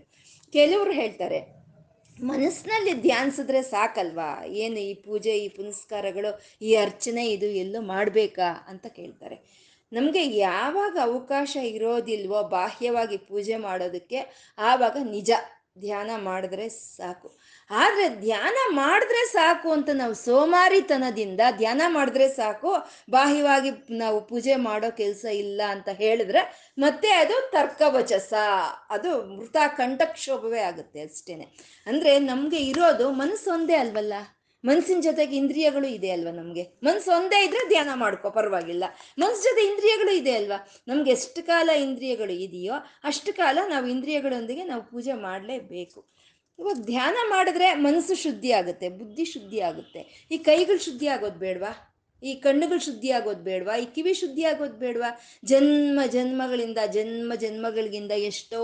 [0.53, 1.64] ಕೆಲವರು ಹೇಳ್ತಾರೆ
[2.23, 4.45] ಮನಸ್ಸಿನಲ್ಲಿ ಧ್ಯಾನಿಸಿದ್ರೆ ಸಾಕಲ್ವಾ?
[4.45, 9.65] ಏನು ಈ ಪೂಜೆ, ಈ ಪುನಸ್ಕಾರಗಳು, ಈ ಅರ್ಚನೆ, ಇದು ಎಲ್ಲೂ ಮಾಡಬೇಕಾ ಅಂತ ಕೇಳ್ತಾರೆ.
[9.93, 15.31] ನಮಗೆ ಯಾವಾಗ ಅವಕಾಶ ಇರೋದಿಲ್ವೋ, ಬಾಹ್ಯವಾಗಿ ಪೂಜೆ ಮಾಡೋದಕ್ಕೆ ಆವಾಗ ನಿಜ.
[15.77, 17.27] ಧ್ಯಾನ ಮಾಡಿದ್ರೆ ಸಾಕು.
[17.69, 22.71] ಆದರೆ ಧ್ಯಾನ ಮಾಡಿದ್ರೆ ಸಾಕು ಅಂತ ನಾವು ಸೋಮಾರಿತನದಿಂದ ಧ್ಯಾನ ಮಾಡಿದ್ರೆ ಸಾಕು,
[23.09, 26.43] ಬಾಹ್ಯವಾಗಿ ನಾವು ಪೂಜೆ ಮಾಡೋ ಕೆಲಸ ಇಲ್ಲ ಅಂತ ಹೇಳಿದ್ರೆ
[26.77, 28.33] ಮತ್ತೆ ಅದು ತರ್ಕವಚಸ,
[28.89, 31.47] ಅದು ಮೃತ ಕಂಠಕ್ಷೋಭವೇ ಆಗುತ್ತೆ ಅಷ್ಟೇನೆ.
[31.87, 34.13] ಅಂದರೆ ನಮಗೆ ಇರೋದು ಮನಸ್ಸೊಂದೇ ಅಲ್ವಲ್ಲ?
[34.65, 36.63] ಮನಸ್ಸಿನ ಜೊತೆಗೆ ಇಂದ್ರಿಯಗಳು ಇದೆ ಅಲ್ವಾ ನಮಗೆ?
[36.83, 38.83] ಮನಸ್ಸು ಒಂದೇ ಇದ್ರೆ ಧ್ಯಾನ ಮಾಡ್ಕೋ, ಪರವಾಗಿಲ್ಲ.
[39.19, 40.67] ಮನಸ್ಸು ಜೊತೆ ಇಂದ್ರಿಯಗಳು ಇದೆ ಅಲ್ವಾ?
[40.87, 42.73] ನಮ್ಗೆ ಎಷ್ಟು ಕಾಲ ಇಂದ್ರಿಯಗಳು ಇದೆಯೋ
[43.03, 46.15] ಅಷ್ಟು ಕಾಲ ನಾವು ಇಂದ್ರಿಯಗಳೊಂದಿಗೆ ನಾವು ಪೂಜೆ ಮಾಡಲೇಬೇಕು.
[46.59, 51.94] ಇವಾಗ ಧ್ಯಾನ ಮಾಡಿದ್ರೆ ಮನಸ್ಸು ಶುದ್ಧಿ ಆಗುತ್ತೆ ಬುದ್ಧಿ ಶುದ್ಧಿ ಆಗುತ್ತೆ ಈ ಕೈಗಳು ಶುದ್ಧಿ ಆಗೋದು ಬೇಡವಾ?
[52.23, 53.73] ಈ ಕಣ್ಣುಗಳು ಶುದ್ಧಿ ಆಗೋದು ಬೇಡವಾ?
[53.83, 55.09] ಈ ಕಿವಿ ಶುದ್ಧಿ ಆಗೋದು ಬೇಡವಾ?
[55.43, 58.61] ಜನ್ಮ ಜನ್ಮಗಳಿಂದ, ಜನ್ಮ ಜನ್ಮಗಳಿಗಿಂದ ಎಷ್ಟೋ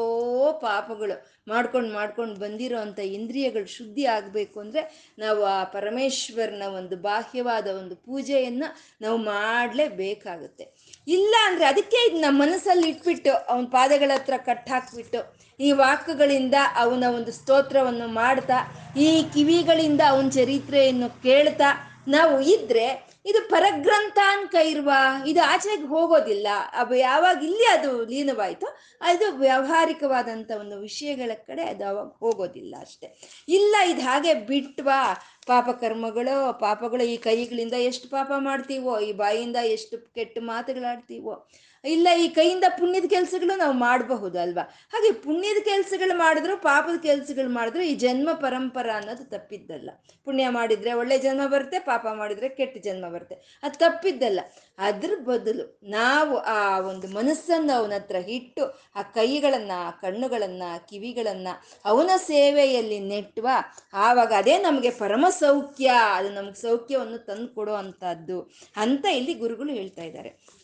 [0.64, 1.18] ಪಾಪಗಳು
[1.52, 4.82] ಮಾಡ್ಕೊಂಡು ಮಾಡ್ಕೊಂಡು ಬಂದಿರೋ ಅಂಥ ಇಂದ್ರಿಯಗಳು ಶುದ್ಧಿ ಆಗಬೇಕು ಅಂದರೆ
[5.24, 8.68] ನಾವು ಆ ಪರಮೇಶ್ವರನ ಒಂದು ಬಾಹ್ಯವಾದ ಒಂದು ಪೂಜೆಯನ್ನು
[9.04, 10.66] ನಾವು ಮಾಡಲೇಬೇಕಾಗುತ್ತೆ.
[11.08, 15.22] ಇಲ್ಲ ಅಂದರೆ ಅದಕ್ಕೆ ಇದು ನಮ್ಮ ಮನಸ್ಸಲ್ಲಿ ಇಟ್ಬಿಟ್ಟು ಅವನ ಪಾದಗಳ ಹತ್ರ ಕಟ್ಟಾಕ್ಬಿಟ್ಟು
[15.60, 18.60] ಈ ವಾಕ್ಯಗಳಿಂದ ಅವನ ಒಂದು ಸ್ತೋತ್ರವನ್ನು ಮಾಡ್ತಾ,
[19.06, 21.70] ಈ ಕಿವಿಗಳಿಂದ ಅವನ ಚರಿತ್ರೆಯನ್ನು ಕೇಳ್ತಾ
[22.08, 22.86] ನಾವು ಇದ್ರೆ
[23.26, 24.92] ಇದು ಪರಗ್ರಂಥ ಅನ್ಕ ಇರುವ,
[25.28, 26.48] ಇದು ಆಚೆಗೆ ಹೋಗೋದಿಲ್ಲ.
[26.74, 33.08] ಅದು ಯಾವಾಗ ಇಲ್ಲಿ ಅದು ಲೀನವಾಯಿತು, ಅದು ವ್ಯಾವಹಾರಿಕವಾದಂಥ ಒಂದು ವಿಷಯಗಳ ಕಡೆ ಅದು ಅವಾಗ ಹೋಗೋದಿಲ್ಲ ಅಷ್ಟೆ.
[33.48, 35.02] ಇಲ್ಲ, ಇದು ಹಾಗೆ ಬಿಟ್ವಾ.
[35.48, 41.50] ಪಾಪ ಕರ್ಮಗಳು, ಪಾಪಗಳು ಈ ಕೈಗಳಿಂದ ಎಷ್ಟು ಪಾಪ ಮಾಡ್ತೀವೋ, ಈ ಬಾಯಿಯಿಂದ ಎಷ್ಟು ಕೆಟ್ಟ ಮಾತುಗಳಾಡ್ತೀವೋ.
[41.84, 44.62] ಇಲ್ಲ, ಈ ಕೈಯಿಂದ ಪುಣ್ಯದ ಕೆಲಸಗಳು ನಾವು ಮಾಡಬಹುದು ಅಲ್ವಾ?
[44.62, 49.90] ಹಾಗೆ ಪುಣ್ಯದ ಕೆಲಸಗಳು ಮಾಡಿದ್ರು, ಪಾಪದ ಕೆಲಸಗಳು ಮಾಡಿದ್ರು, ಈ ಜನ್ಮ ಪರಂಪರ ಅನ್ನೋದು ತಪ್ಪಿದ್ದಲ್ಲ.
[50.26, 53.60] ಪುಣ್ಯ ಮಾಡಿದ್ರೆ ಒಳ್ಳೆ ಜನ್ಮ ಬರುತ್ತೆ, ಪಾಪ ಮಾಡಿದ್ರೆ ಕೆಟ್ಟ ಜನ್ಮ ಬರುತ್ತೆ.
[53.64, 54.40] ಅದು ತಪ್ಪಿದ್ದಲ್ಲ.
[54.78, 61.48] ಅದ್ರ ಬದಲು ನಾವು ಆ ಒಂದು ಮನಸ್ಸನ್ನು ಅವನ ಹತ್ರ ಇಟ್ಟು, ಆ ಕೈಗಳನ್ನ, ಆ ಕಣ್ಣುಗಳನ್ನ ಕಿವಿಗಳನ್ನ
[61.86, 63.48] ಅವನ ಸೇವೆಯಲ್ಲಿ ನೆಟ್ಟುವ
[63.94, 70.04] ಆವಾಗ ಅದೇ ನಮಗೆ ಪರಮ ಸೌಖ್ಯ, ಅದು ನಮ್ಗೆ ಸೌಖ್ಯವನ್ನು ತಂದು ಕೊಡೋ ಅಂಥದ್ದು ಅಂತ ಇಲ್ಲಿ ಗುರುಗಳು ಹೇಳ್ತಾ
[70.04, 70.61] ಇದ್ದಾರೆ.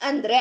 [0.00, 0.38] ಅಂದರೆ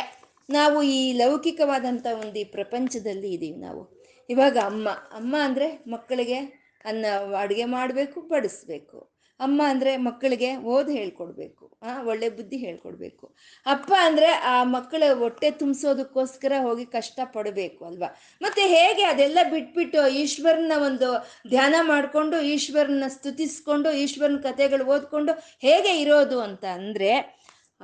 [0.50, 3.82] ನಾವು ಈ ಲೌಕಿಕವಾದಂಥ ಒಂದು ಈ ಪ್ರಪಂಚದಲ್ಲಿ ಇದ್ದೀವಿ ನಾವು.
[4.30, 4.88] ಇವಾಗ ಅಮ್ಮ
[5.20, 6.40] ಅಮ್ಮ ಅಂದರೆ ಮಕ್ಕಳಿಗೆ
[6.86, 7.06] ಅನ್ನ
[7.44, 8.98] ಅಡುಗೆ ಮಾಡಬೇಕು, ಬಡಿಸ್ಬೇಕು.
[9.40, 11.64] ಅಮ್ಮ ಅಂದರೆ ಮಕ್ಕಳಿಗೆ ಓದು ಹೇಳ್ಕೊಡ್ಬೇಕು
[12.12, 13.26] ಒಳ್ಳೆ ಬುದ್ಧಿ ಹೇಳ್ಕೊಡ್ಬೇಕು.
[13.66, 18.10] ಅಪ್ಪ ಅಂದರೆ ಆ ಮಕ್ಕಳ ಹೊಟ್ಟೆ ತುಂಬಿಸೋದಕ್ಕೋಸ್ಕರ ಹೋಗಿ ಕಷ್ಟ ಪಡಬೇಕು ಅಲ್ವಾ?
[18.42, 21.10] ಮತ್ತೆ ಹೇಗೆ ಅದೆಲ್ಲ ಬಿಟ್ಬಿಟ್ಟು ಈಶ್ವರನ ಒಂದು
[21.50, 25.34] ಧ್ಯಾನ ಮಾಡಿಕೊಂಡು, ಈಶ್ವರನ ಸ್ತುತಿಸ್ಕೊಂಡು, ಈಶ್ವರನ ಕಥೆಗಳು ಓದ್ಕೊಂಡು
[25.68, 27.12] ಹೇಗೆ ಇರೋದು ಅಂತ ಅಂದರೆ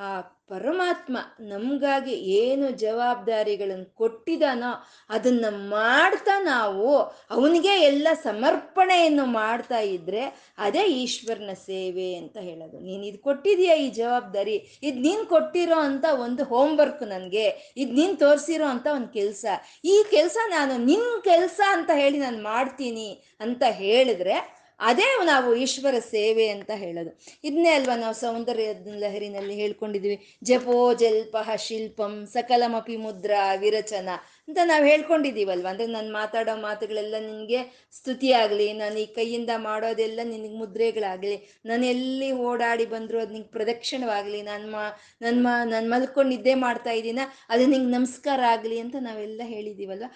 [0.01, 0.09] ಆ
[0.47, 4.71] ಪರಮಾತ್ಮ ನಮಗಾಗಿ ಏನು ಜವಾಬ್ದಾರಿಗಳನ್ನು ಕೊಟ್ಟಿದಾನೋ
[5.09, 6.87] ಅದನ್ನ ಮಾಡ್ತಾ ನಾವು
[7.29, 10.23] ಅವನಿಗೆ ಎಲ್ಲ ಸಮರ್ಪಣೆಯನ್ನು ಮಾಡ್ತಾ ಇದ್ರೆ
[10.57, 12.79] ಅದೇ ಈಶ್ವರನ ಸೇವೆ ಅಂತ ಹೇಳೋದು.
[12.79, 14.79] ನೀನು ಇದು ಕೊಟ್ಟಿದೀಯ ಈ ಜವಾಬ್ದಾರಿ?
[14.83, 17.73] ಇದು ನೀನು ಕೊಟ್ಟಿರೋ ಅಂತ ಒಂದು ಹೋಮ್ವರ್ಕ್ ನನಗೆ.
[17.77, 19.45] ಇದು ನೀನು ತೋರಿಸಿರೋ ಅಂತ ಒಂದು ಕೆಲಸ.
[19.85, 23.09] ಈ ಕೆಲಸ ನಾನು ನಿನ್ನ ಕೆಲಸ ಅಂತ ಹೇಳಿ ನಾನು ಮಾಡ್ತೀನಿ
[23.39, 27.11] ಅಂತ ಹೇಳಿದ್ರೆ ಅದೇ ನಾವು ಈಶ್ವರ ಸೇವೆ ಅಂತ ಹೇಳೋದು.
[27.43, 30.17] ಇದನ್ನೇ ಅಲ್ವಾ ನಾವು ಸೌಂದರ್ಯ ಲಹರಿನಲ್ಲಿ ಹೇಳ್ಕೊಂಡಿದ್ದೀವಿ.
[30.43, 34.09] ಜಪೋ ಜಲ್ಪಃ ಶಿಲ್ಪಂ ಸಕಲಮಪಿ ಮುದ್ರಾ ವಿರಚನ.
[34.51, 37.59] ಅಂತ ನಾವು ಹೇಳ್ಕೊಂಡಿದ್ದೀವಲ್ವ ಅಂದರೆ ನಾನು ಮಾತಾಡೋ ಮಾತುಗಳೆಲ್ಲ ನಿನಗೆ
[37.97, 41.37] ಸ್ತುತಿ ಆಗಲಿ, ನಾನು ಈ ಕೈಯಿಂದ ಮಾಡೋದೆಲ್ಲ ನಿನಗೆ ಮುದ್ರೆಗಳಾಗಲಿ,
[41.69, 44.83] ನಾನು ಎಲ್ಲಿ ಓಡಾಡಿ ಬಂದರೂ ಅದು ನಿಂಗೆ ಪ್ರದಕ್ಷಿಣವಾಗಲಿ, ನಾನು ಮಾ
[45.23, 47.21] ನನ್ನ ಮಾ, ನಾನು ಮಲ್ಕೊಂಡು ನಿದ್ದೆ ಮಾಡ್ತಾ ಇದ್ದೀನ,
[47.53, 50.09] ಅದು ನಿಂಗೆ ನಮಸ್ಕಾರ ಆಗಲಿ ಅಂತ ನಾವೆಲ್ಲ ಹೇಳಿದ್ದೀವಲ್ವ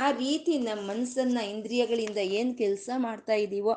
[0.00, 3.74] ಆ ರೀತಿ ನಮ್ಮ ಮನಸ್ಸನ್ನು ಇಂದ್ರಿಯಗಳಿಂದ ಏನು ಕೆಲಸ ಮಾಡ್ತಾ ಇದ್ದೀವೋ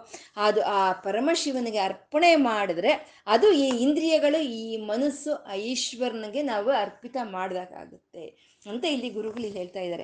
[0.48, 2.94] ಅದು ಆ ಪರಮಶಿವನಿಗೆ ಅರ್ಪಣೆ ಮಾಡಿದ್ರೆ
[3.36, 5.34] ಅದು ಈ ಇಂದ್ರಿಯಗಳು, ಈ ಮನಸ್ಸು
[5.74, 8.26] ಈಶ್ವರನಿಗೆ ನಾವು ಅರ್ಪಿತ ಮಾಡಿದಾಗುತ್ತೆ
[8.66, 9.97] ಅಂತ ಇಲ್ಲಿ ಗುರುಗಳು ಹೇಳ್ತಾ ಇದ್ದಾರೆ.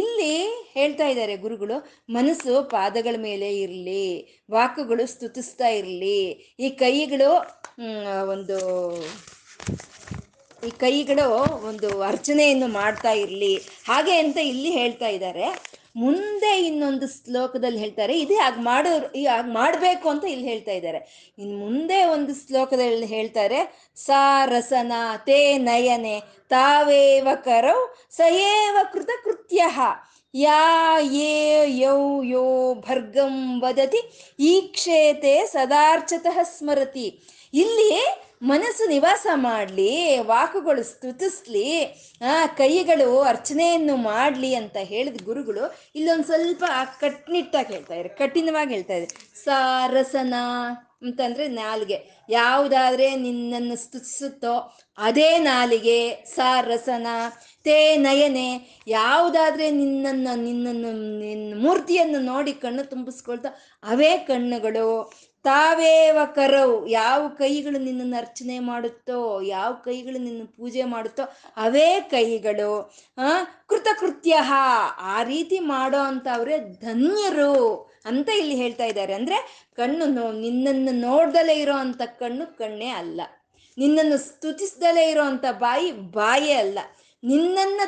[0.00, 0.32] ಇಲ್ಲಿ
[0.76, 1.76] ಹೇಳ್ತಾ ಇದ್ದಾರೆ ಗುರುಗಳು,
[2.16, 4.06] ಮನಸ್ಸು ಪಾದಗಳ ಮೇಲೆ ಇರಲಿ,
[4.56, 6.20] ವಾಕುಗಳು ಸ್ತುತಿಸ್ತಾ ಇರಲಿ.
[6.60, 7.30] ಈ ಕೈಗಳು
[8.34, 8.58] ಒಂದು,
[10.68, 11.26] ಈ ಕೈಗಳು
[11.70, 13.54] ಒಂದು ಅರ್ಚನೆಯನ್ನು ಮಾಡ್ತಾ ಇರಲಿ.
[13.90, 15.46] ಹಾಗೆ ಅಂತ ಇಲ್ಲಿ ಹೇಳ್ತಾ ಇದ್ದಾರೆ.
[15.96, 18.90] ಮುಂದೆ ಇನ್ನೊಂದು ಶ್ಲೋಕದಲ್ಲಿ ಹೇಳ್ತಾರೆ, ಇದೇ ಹಾಗೆ ಮಾಡೋ
[19.28, 21.00] ಹಾಗೆ ಮಾಡಬೇಕು ಅಂತ ಇಲ್ಲಿ ಹೇಳ್ತಾ ಇದ್ದಾರೆ.
[21.38, 23.60] ಇನ್ನು ಮುಂದೆ ಒಂದು ಶ್ಲೋಕದಲ್ಲಿ ಹೇಳ್ತಾರೆ,
[24.06, 24.92] ಸಾ ರಸನ
[25.28, 26.16] ತೇ ನಯನೆ
[26.48, 27.80] ತಾವೇವ ಕರೌ
[28.16, 29.62] ಸಯೇವ ಕೃತ ಕೃತ್ಯ.
[30.34, 30.62] ಯಾ
[31.18, 31.34] ಯೇ
[31.80, 32.46] ಯೌ ಯೋ
[32.86, 34.00] ಭರ್ಗಂ ವದತಿ,
[34.52, 37.06] ಈಕ್ಷೇತೆ ಸದಾರ್ಚತಃ ಸ್ಮರತಿ.
[37.54, 37.92] ಇಲ್ಲಿ
[38.42, 41.84] ಮನಸ್ಸು ನಿವಾಸ ಮಾಡಲಿ, ವಾಕುಗಳು ಸ್ತುತಿಸ್ಲಿ,
[42.26, 46.64] ಆ, ಕೈಗಳು ಅರ್ಚನೆಯನ್ನು ಮಾಡಲಿ ಅಂತ ಹೇಳಿದ ಗುರುಗಳು ಇಲ್ಲೊಂದು ಸ್ವಲ್ಪ
[47.00, 50.34] ಕಟ್ನಿಟ್ಟಾಗಿ ಹೇಳ್ತಾ ಇದ್ದಾರೆ ಕಠಿಣವಾಗಿ ಹೇಳ್ತಾ ಇದ್ದಾರೆ ಸಾರಸನ
[51.02, 52.24] ಅಂತಂದ್ರೆ ನಾಲಿಗೆ.
[52.28, 57.06] ಯಾವುದಾದ್ರೆ ನಿನ್ನನ್ನು ಸ್ತುತಿಸುತ್ತೋ ಅದೇ ನಾಲಿಗೆ, ಸಾರಸನ,
[57.64, 58.80] ತೇ ನಯನೆ.
[58.86, 63.48] ಯಾವುದಾದ್ರೆ ನಿನ್ನನ್ನು ನಿನ್ನನ್ನು, ನಿನ್ನ ಮೂರ್ತಿಯನ್ನು ನೋಡಿ ಕಣ್ಣು ತುಂಬಿಸ್ಕೊಳ್ತಾ
[63.82, 65.12] ಅವೇ ಕಣ್ಣುಗಳು.
[65.46, 66.86] ತಾವೇವ ಕರವು?
[66.86, 71.22] ಯಾವ ಕೈಗಳು ನಿನ್ನನ್ನು ಅರ್ಚನೆ ಮಾಡುತ್ತೋ, ಯಾವ ಕೈಗಳು ನಿನ್ನ ಪೂಜೆ ಮಾಡುತ್ತೋ,
[71.56, 72.94] ಅವೇ ಕೈಗಳು.
[73.66, 74.40] ಕೃತಕೃತ್ಯ.
[74.98, 75.98] ಆ ರೀತಿ ಮಾಡೋ
[76.34, 77.54] ಅವರೇ ಧನ್ಯರು
[78.04, 79.12] ಅಂತ ಇಲ್ಲಿ ಹೇಳ್ತಾ ಇದ್ದಾರೆ.
[79.12, 83.20] ಅಂದ್ರೆ ಕಣ್ಣು ನಿನ್ನನ್ನು ನೋಡ್ದಲೇ ಇರೋ ಅಂತ ಕಣ್ಣು ಕಣ್ಣೇ ಅಲ್ಲ.
[83.78, 86.78] ನಿನ್ನನ್ನು ಸ್ತುತಿಸ್ದಲೇ ಇರೋ ಅಂತ ಬಾಯಿ ಬಾಯೇ ಅಲ್ಲ.
[87.24, 87.80] ನಿನ್ನನ್ನ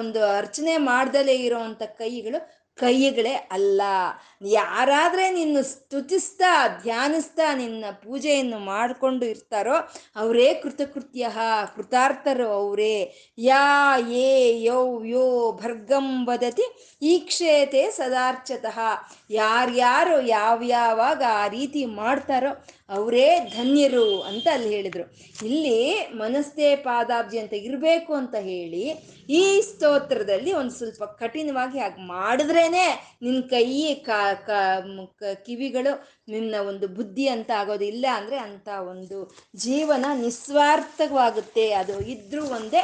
[0.00, 3.82] ಒಂದು ಅರ್ಚನೆ ಮಾಡ್ದಲೇ ಇರೋ ಅಂತ ಕೈಗಳು ಕೈಗಳೇ ಅಲ್ಲ.
[4.42, 9.74] ಯಾರಾದ್ರೆ ನಿನ್ನ ಸ್ತುತಿಸ್ತಾ, ಧ್ಯಾನಿಸ್ತಾ ನಿನ್ನ ಪೂಜೆಯನ್ನು ಮಾಡಿಕೊಂಡು ಇರ್ತಾರೋ
[10.16, 11.30] ಅವರೇ ಕೃತಕೃತ್ಯ
[11.76, 13.14] ಕೃತಾರ್ಥರು ಅವರೇ.
[13.38, 18.78] ಯಾ ಏ ಯೋ ಯೋ, ಭರ್ಗಂ ವದತಿ ಈಕ್ಷೇತೆ ಸದಾರ್ಚತಃ.
[19.30, 25.04] ಯಾರ್ಯಾರು ಯಾವ್ಯಾವಾಗ ಆ ರೀತಿ ಮಾಡ್ತಾರೋ ಅವರೇ ಧನ್ಯರು ಅಂತ ಅಲ್ಲಿ ಹೇಳಿದರು.
[25.46, 25.78] ಇಲ್ಲಿ
[26.12, 28.84] ಮನಸ್ಸೇ ಪಾದಾಬ್ಜಿ ಅಂತ ಇರಬೇಕು ಅಂತ ಹೇಳಿ
[29.28, 34.25] ಈ ಸ್ತೋತ್ರದಲ್ಲಿ ಒಂದು ಸ್ವಲ್ಪ ಕಠಿಣವಾಗಿ ಹಾಗೆ ಮಾಡಿದ್ರೇನೆ ನಿನ್ನ ಕೈ ಕ-
[35.46, 35.92] ಕಿವಿಗಳು
[36.28, 39.18] ನಿನ್ನ ಒಂದು ಬುದ್ಧಿ ಅಂತ ಆಗೋದು ಇಲ್ಲ ಅಂದರೆ ಅಂಥ ಒಂದು
[39.56, 41.70] ಜೀವನ ನಿಸ್ವಾರ್ಥವಾಗುತ್ತೆ.
[41.72, 42.82] ಅದು ಇದ್ರೂ ಒಂದೇ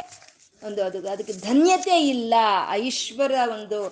[0.65, 2.33] ಒಂದು ಅದು, ಅದಕ್ಕೆ ಧನ್ಯತೆ ಇಲ್ಲ.
[2.67, 3.91] ಆ ಈಶ್ವರ ಒಂದು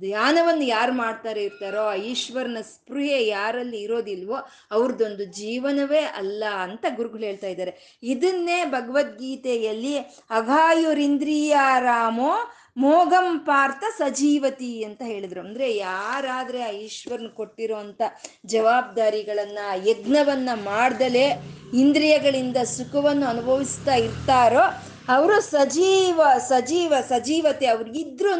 [0.00, 7.46] ಧ್ಯಾನವನ್ನು ಯಾರು ಮಾಡ್ತಾರೆ ಇರ್ತಾರೋ ಆ ಈಶ್ವರನ ಸ್ಪೃಹೆ ಯಾರಲ್ಲಿ ಇರೋದಿಲ್ವೋ ಅವ್ರದ್ದೊಂದು ಜೀವನವೇ ಅಲ್ಲ ಅಂತ ಗುರುಗಳು ಹೇಳ್ತಾ
[7.46, 8.00] ಇದ್ದಾರೆ.
[8.02, 9.98] ಇದನ್ನೇ ಭಗವದ್ಗೀತೆಯಲ್ಲಿ
[10.30, 12.34] ಅಘಾಯುರಿಂದ್ರಿಯಾರಾಮೋ
[12.76, 15.40] ಮೋಗಂ ಪಾರ್ಥ ಸಜೀವತಿ ಅಂತ ಹೇಳಿದ್ರು.
[15.40, 18.02] ಅಂದ್ರೆ ಯಾರಾದ್ರೆ ಆ ಈಶ್ವರನ್ ಕೊಟ್ಟಿರೋ ಅಂತ
[18.46, 21.34] ಜವಾಬ್ದಾರಿಗಳನ್ನ, ಯಜ್ಞವನ್ನ ಮಾಡ್ದಲೇ
[21.74, 28.32] ಇಂದ್ರಿಯಗಳಿಂದ ಸುಖವನ್ನು ಅನುಭವಿಸ್ತಾ ಇರ್ತಾರೋ ಅವರು ಸಜೀವ ಸಜೀವ, ಸಜೀವತೆ ಅವ್ರಿಗಿದ್ರು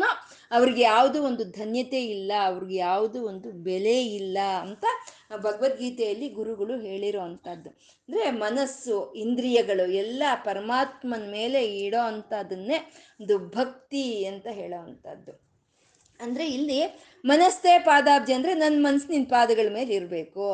[0.50, 4.84] ಅವ್ರಿಗೆ ಯಾವುದು ಒಂದು ಧನ್ಯತೆ ಇಲ್ಲ, ಅವ್ರಿಗೆ ಯಾವುದು ಒಂದು ಬೆಲೆ ಇಲ್ಲ ಅಂತ
[5.44, 7.70] ಭಗವದ್ಗೀತೆಯಲ್ಲಿ ಗುರುಗಳು ಹೇಳಿರೋ ಅಂಥದ್ದು
[8.08, 12.78] ಅಂದರೆ ಮನಸ್ಸು, ಇಂದ್ರಿಯಗಳು ಎಲ್ಲ ಪರಮಾತ್ಮನ ಮೇಲೆ ಇಡೋ ಅಂಥದ್ದನ್ನೇ
[13.20, 15.32] ಒಂದು ಭಕ್ತಿ ಅಂತ ಹೇಳೋ ಅಂಥದ್ದು
[16.20, 16.80] ಅಂದರೆ ಇಲ್ಲಿ
[17.24, 20.46] ಮನಸ್ಸೇ ಪಾದಾಬ್ಜಿ ಅಂದರೆ ನನ್ನ ಮನಸ್ಸು ನಿನ್ನ ಪಾದಗಳ ಮೇಲೆ ಇರಬೇಕು.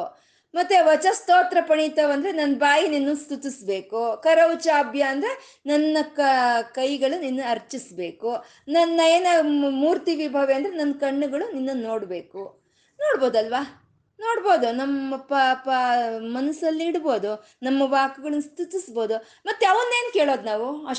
[0.55, 4.21] ಮತ್ತೆ ವಚಸ್ತೋತ್ರ ಪಣಿತವಂದ್ರೆ ನನ್ನ ಬಾಯಿ ನಿನ್ನ ಸ್ತುತಿಸ್ಬೇಕು.
[4.23, 6.21] ಕರೌಚಾಭ್ಯ ಅಂದ್ರೆ ನನ್ನ ಕ,
[6.63, 8.37] ಕೈಗಳು ನಿನ್ನ ಅರ್ಚಿಸ್ಬೇಕು.
[8.69, 9.27] ನನ್ನ ನಯನ
[9.69, 12.65] ಮೂರ್ತಿ ವಿಭವ ಅಂದ್ರೆ ನನ್ನ ಕಣ್ಣುಗಳು ನಿನ್ನ ನೋಡಬೇಕು.
[13.01, 13.85] ನೋಡ್ಬೋದಲ್ವಾ?
[14.21, 14.73] ನೋಡ್ಬೋದು.
[14.73, 15.69] ನಮ್ಮ ಪ ಪ,
[16.19, 17.47] ಮನಸ್ಸಲ್ಲಿ ಇಡ್ಬೋದು.
[17.63, 19.17] ನಮ್ಮ ವಾಕುಗಳನ್ನ ಸ್ತುತಿಸ್ಬೋದು.
[19.47, 20.87] ಮತ್ತೆ ಅವನ್ನೇನು ಕೇಳೋದು ನಾವು?
[20.87, 20.93] ಆ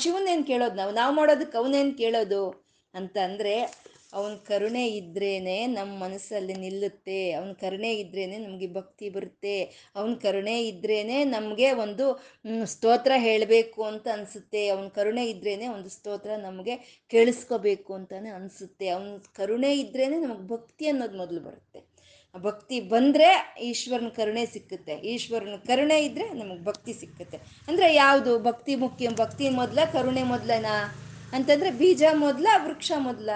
[0.46, 0.92] ಕೇಳೋದು ನಾವು?
[0.92, 2.70] ನಾವು ಮಾಡೋದಕ್ಕೆ ಅವನೇನು ಕೇಳೋದು?
[2.94, 7.32] ಅಂತ ಅಂದರೆ ಅವನ ಕರುಣೆ ಇದ್ರೇನೆ ನಮ್ಮ ಮನಸ್ಸಲ್ಲಿ ನಿಲ್ಲುತ್ತೆ.
[7.32, 9.62] ಅವನ ಕರುಣೆ ಇದ್ರೇನೆ ನಮಗೆ ಭಕ್ತಿ ಬರುತ್ತೆ.
[9.96, 12.24] ಅವನ ಕರುಣೆ ಇದ್ರೇನೆ ನಮಗೆ ಒಂದು
[12.64, 14.68] ಸ್ತೋತ್ರ ಹೇಳಬೇಕು ಅಂತ ಅನಿಸುತ್ತೆ.
[14.68, 18.88] ಅವನ ಕರುಣೆ ಇದ್ರೇನೆ ಒಂದು ಸ್ತೋತ್ರ ನಮಗೆ ಕೇಳಿಸ್ಕೋಬೇಕು ಅಂತಲೇ ಅನಿಸುತ್ತೆ.
[18.88, 21.90] ಅವನ ಕರುಣೆ ಇದ್ರೇನೆ ನಮಗೆ ಭಕ್ತಿ ಅನ್ನೋದು ಮೊದಲು ಬರುತ್ತೆ.
[22.36, 24.92] ಭಕ್ತಿ ಬಂದರೆ ಈಶ್ವರನ ಕರುಣೆ ಸಿಕ್ಕುತ್ತೆ.
[24.92, 27.38] ಈಶ್ವರನ ಕರುಣೆ ಇದ್ದರೆ ನಮಗೆ ಭಕ್ತಿ ಸಿಕ್ಕುತ್ತೆ.
[27.68, 28.38] ಅಂದರೆ ಯಾವುದು?
[28.38, 30.94] ಭಕ್ತಿ ಮುಖ್ಯ, ಭಕ್ತಿ ಮೊದಲ, ಕರುಣೆ ಮೊದಲನಾ?
[31.32, 33.30] ಅಂತಂದರೆ ಬೀಜ ಮೊದಲ, ವೃಕ್ಷ ಮೊದಲ.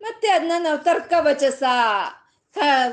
[0.00, 1.62] ಮತ್ತೆ ಅದನ್ನ ನಾವು ತರ್ಕ ವಚಸ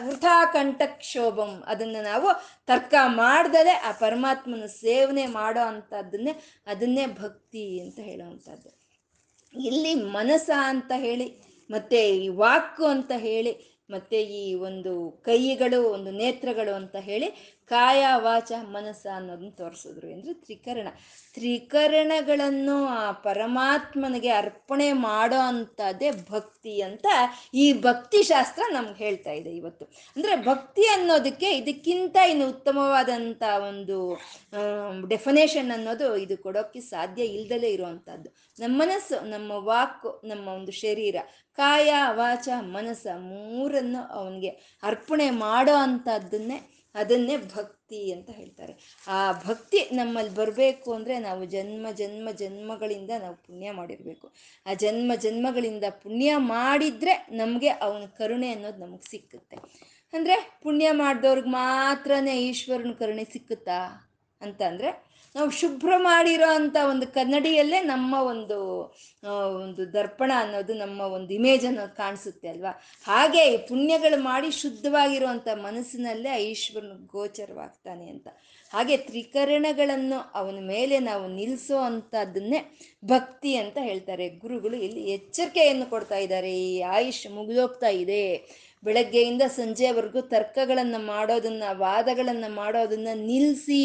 [0.04, 2.30] ವೃಥಾ ಕಂಠಕ್ಷೋಭಂ ಅದನ್ನ ನಾವು
[2.66, 6.34] ತರ್ಕ ಮಾಡ್ದಲೆ ಆ ಪರಮಾತ್ಮನ ಸೇವನೆ ಮಾಡೋ ಅಂಥದ್ದನ್ನೇ
[6.68, 8.70] ಅದನ್ನೇ ಭಕ್ತಿ ಅಂತ ಹೇಳೋ ಅಂಥದ್ದು
[9.56, 11.28] ಇಲ್ಲಿ ಮನಸ ಅಂತ ಹೇಳಿ,
[11.70, 13.54] ಮತ್ತೆ ಈ ವಾಕು ಅಂತ ಹೇಳಿ,
[13.90, 14.94] ಮತ್ತೆ ಈ ಒಂದು
[15.26, 17.28] ಕೈಗಳು, ಒಂದು ನೇತ್ರಗಳು ಅಂತ ಹೇಳಿ
[17.70, 20.08] ಕಾಯ ವಾಚ ಮನಸ್ಸ ಅನ್ನೋದನ್ನ ತೋರಿಸಿದ್ರು.
[20.08, 20.88] ಅಂದರೆ ತ್ರಿಕರಣ.
[21.34, 27.06] ತ್ರಿಕರಣಗಳನ್ನು ಆ ಪರಮಾತ್ಮನಿಗೆ ಅರ್ಪಣೆ ಮಾಡೋ ಅಂಥದ್ದೇ ಭಕ್ತಿ ಅಂತ
[27.54, 29.86] ಈ ಭಕ್ತಿ ಶಾಸ್ತ್ರ ನಮ್ಗೆ ಹೇಳ್ತಾ ಇದೆ ಇವತ್ತು.
[30.16, 33.98] ಅಂದರೆ ಭಕ್ತಿ ಅನ್ನೋದಕ್ಕೆ ಇದಕ್ಕಿಂತ ಇನ್ನು ಉತ್ತಮವಾದಂಥ ಒಂದು
[35.10, 38.30] ಡೆಫಿನೇಷನ್ ಅನ್ನೋದು ಇದು ಕೊಡೋಕ್ಕೆ ಸಾಧ್ಯ ಇಲ್ದಲೇ ಇರುವಂಥದ್ದು.
[38.60, 41.16] ನಮ್ಮ ಮನಸ್ಸು, ನಮ್ಮ ವಾಕು, ನಮ್ಮ ಒಂದು ಶರೀರ
[41.56, 46.58] ಕಾಯ ವಾಚ ಮನಸ್ಸ ಮೂರನ್ನು ಅವನಿಗೆ ಅರ್ಪಣೆ ಮಾಡೋ ಅಂಥದ್ದನ್ನೇ
[46.98, 48.74] ಅದನ್ನೇ ಭಕ್ತಿ ಅಂತ ಹೇಳ್ತಾರೆ.
[49.08, 54.28] ಆ ಭಕ್ತಿ ನಮ್ಮಲ್ಲಿ ಬರಬೇಕು ಅಂದರೆ ನಾವು ಜನ್ಮ ಜನ್ಮ, ಜನ್ಮಗಳಿಂದ ನಾವು ಪುಣ್ಯ ಮಾಡಿರಬೇಕು.
[54.66, 59.58] ಆ ಜನ್ಮ, ಜನ್ಮಗಳಿಂದ ಪುಣ್ಯ ಮಾಡಿದರೆ ನಮಗೆ ಅವನ ಕರುಣೆ ಅನ್ನೋದು ನಮಗೆ ಸಿಕ್ಕುತ್ತೆ.
[60.14, 63.80] ಅಂದರೆ ಪುಣ್ಯ ಮಾಡಿದವ್ರಿಗೆ ಮಾತ್ರನೇ ಈಶ್ವರನ ಕರುಣೆ ಸಿಕ್ಕುತ್ತಾ?
[64.42, 64.62] ಅಂತ
[65.38, 68.58] ನಾವು ಶುಭ್ರ ಮಾಡಿರೋ ಅಂತ ಒಂದು ಕನ್ನಡಿಯಲ್ಲೇ ನಮ್ಮ ಒಂದು
[69.64, 72.72] ಒಂದು ದರ್ಪಣ ಅನ್ನೋದು ನಮ್ಮ ಒಂದು ಇಮೇಜ್ ಅನ್ನೋದು ಕಾಣಿಸುತ್ತೆ ಅಲ್ವಾ?
[73.04, 78.28] ಹಾಗೆ ಪುಣ್ಯಗಳು ಮಾಡಿ ಶುದ್ಧವಾಗಿರುವಂಥ ಮನಸ್ಸಿನಲ್ಲೇ ಈಶ್ವರನ ಗೋಚರವಾಗ್ತಾನೆ ಅಂತ.
[78.74, 82.60] ಹಾಗೆ ತ್ರಿಕರಣಗಳನ್ನು ಅವನ ಮೇಲೆ ನಾವು ನಿಲ್ಲಿಸೋ ಅಂಥದ್ದನ್ನೇ
[83.06, 84.30] ಭಕ್ತಿ ಅಂತ ಹೇಳ್ತಾರೆ.
[84.30, 86.54] ಗುರುಗಳು ಇಲ್ಲಿ ಎಚ್ಚರಿಕೆಯನ್ನು ಕೊಡ್ತಾ ಇದ್ದಾರೆ.
[86.62, 88.24] ಈ ಆಯುಷ್ ಮುಗಿದೋಗ್ತಾ ಇದೆ.
[88.84, 93.82] ಬೆಳಗ್ಗೆಯಿಂದ ಸಂಜೆವರೆಗೂ ತರ್ಕಗಳನ್ನು ಮಾಡೋದನ್ನ, ವಾದಗಳನ್ನು ಮಾಡೋದನ್ನ ನಿಲ್ಲಿಸಿ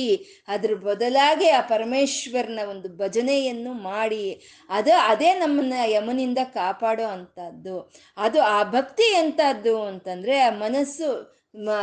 [0.49, 8.63] ಅದ್ರ ಬದಲಾಗಿ ಆ ಪರಮೇಶ್ವರನ ಒಂದು ಭಜನೆಯನ್ನು ಮಾಡಿ, ಅದು, ಅದೇ ನಮ್ಮನ್ನ ಯಮನಿಂದ ಕಾಪಾಡೋ ಅಂಥದ್ದು ಅದು ಆ
[8.63, 11.09] ಭಕ್ತಿ ಎಂಥದ್ದು ಅಂತಂದ್ರೆ ಆ ಮನಸ್ಸು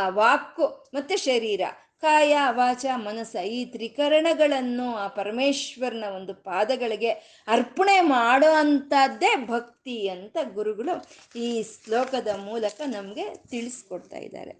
[0.10, 1.62] ವಾಕು ಮತ್ತು ಶರೀರ.
[2.02, 7.12] ಕಾಯ ವಾಚ ಮನಸ್ಸ ಈ ತ್ರಿಕರಣಗಳನ್ನು ಆ ಪರಮೇಶ್ವರನ ಒಂದು ಪಾದಗಳಿಗೆ
[7.47, 10.93] ಅರ್ಪಣೆ ಮಾಡೋ ಅಂಥದ್ದೇ ಭಕ್ತಿ ಅಂತ ಗುರುಗಳು
[11.36, 14.54] ಈ ಶ್ಲೋಕದ ಮೂಲಕ ನಮಗೆ ತಿಳಿಸ್ಕೊಡ್ತಾ ಇದ್ದಾರೆ.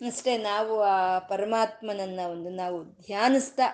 [0.00, 3.66] ಅಷ್ಟೇ ನಾವು ಆ ಪರಮಾತ್ಮನನ್ನು ಒಂದು ನಾವು ಧ್ಯಾನಿಸ್ತಾ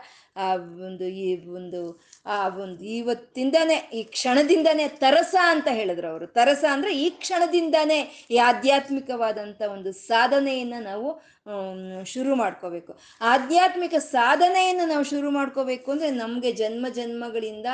[0.44, 0.48] ಆ
[0.88, 1.28] ಒಂದು ಈ
[1.58, 1.80] ಒಂದು,
[2.26, 6.26] ಆ ಒಂದು ಇವತ್ತಿಂದನೇ ಈ ಕ್ಷಣದಿಂದನೇ ತರಸ ಅಂತ ಹೇಳಿದ್ರು ಅವರು.
[6.38, 7.98] ತರಸ ಅಂದ್ರೆ ಈ ಕ್ಷಣದಿಂದಾನೇ
[8.30, 11.08] ಈ ಆಧ್ಯಾತ್ಮಿಕವಾದಂಥ ಒಂದು ಸಾಧನೆಯನ್ನು ನಾವು
[12.14, 12.92] ಶುರು ಮಾಡ್ಕೋಬೇಕು.
[13.34, 17.68] ಆಧ್ಯಾತ್ಮಿಕ ಸಾಧನೆಯನ್ನು ನಾವು ಶುರು ಮಾಡ್ಕೋಬೇಕು ಅಂದರೆ ನಮಗೆ ಜನ್ಮ ಜನ್ಮಗಳಿಂದ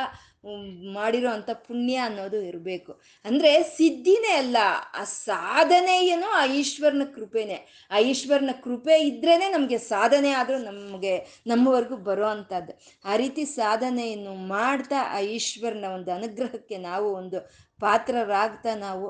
[0.94, 2.92] ಮಾಡಿರೋ ಅಂಥ ಪುಣ್ಯ ಅನ್ನೋದು ಇರಬೇಕು.
[3.24, 4.58] ಅಂದರೆ ಸಿದ್ಧಿನೇ ಅಲ್ಲ
[4.94, 7.58] ಆ ಸಾಧನೆಯೇನೋ ಆ ಈಶ್ವರನ ಕೃಪೆನೇ.
[7.90, 11.14] ಆ ಈಶ್ವರನ ಕೃಪೆ ಇದ್ರೇನೆ ನಮಗೆ ಸಾಧನೆ ಆದರೂ ನಮಗೆ
[11.46, 12.74] ನಮ್ಮವರೆಗೂ ಬರೋ ಅಂಥದ್ದು.
[13.04, 17.40] ಆ ರೀತಿ ಸಾಧನೆಯನ್ನು ಮಾಡ್ತಾ ಆ ಈಶ್ವರನ ಒಂದು ಅನುಗ್ರಹಕ್ಕೆ ನಾವು ಒಂದು
[17.80, 19.06] ಪಾತ್ರರಾಗ್ತಾ ನಾವು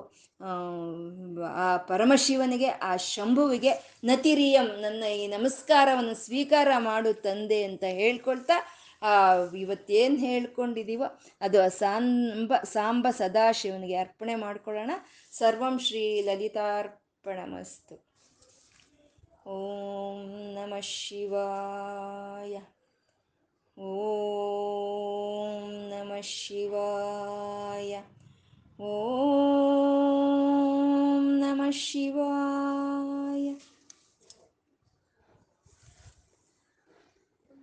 [1.57, 3.73] ಆ, ಪರಮಶಿವನಿಗೆ ಆ ಶಂಭುವಿಗೆ
[4.05, 8.57] ನತಿರಿಯಂ ನನ್ನ ಈ ನಮಸ್ಕಾರವನ್ನು ಸ್ವೀಕಾರ ಮಾಡು ತಂದೆ ಅಂತ ಹೇಳ್ಕೊಳ್ತಾ
[9.03, 14.91] ಆ, ಇವತ್ತೇನು ಹೇಳ್ಕೊಂಡಿದ್ದೀವೋ ಅದು ಆ ಸಾಂಬ ಸಾಂಬ ಸದಾಶಿವನಿಗೆ ಅರ್ಪಣೆ ಮಾಡ್ಕೊಳ್ಳೋಣ.
[15.31, 18.15] ಸರ್ವಂ ಶ್ರೀ ಲಲಿತಾರ್ಪಣ ಮಸ್ತು
[19.47, 22.61] ಓಂ ನಮಃ ಶಿವಾಯ.
[23.79, 28.03] ಓಂ ನಮಃ ಶಿವಾಯ.
[28.81, 33.55] ಓಂ ನಮಃ ಶಿವಾಯ.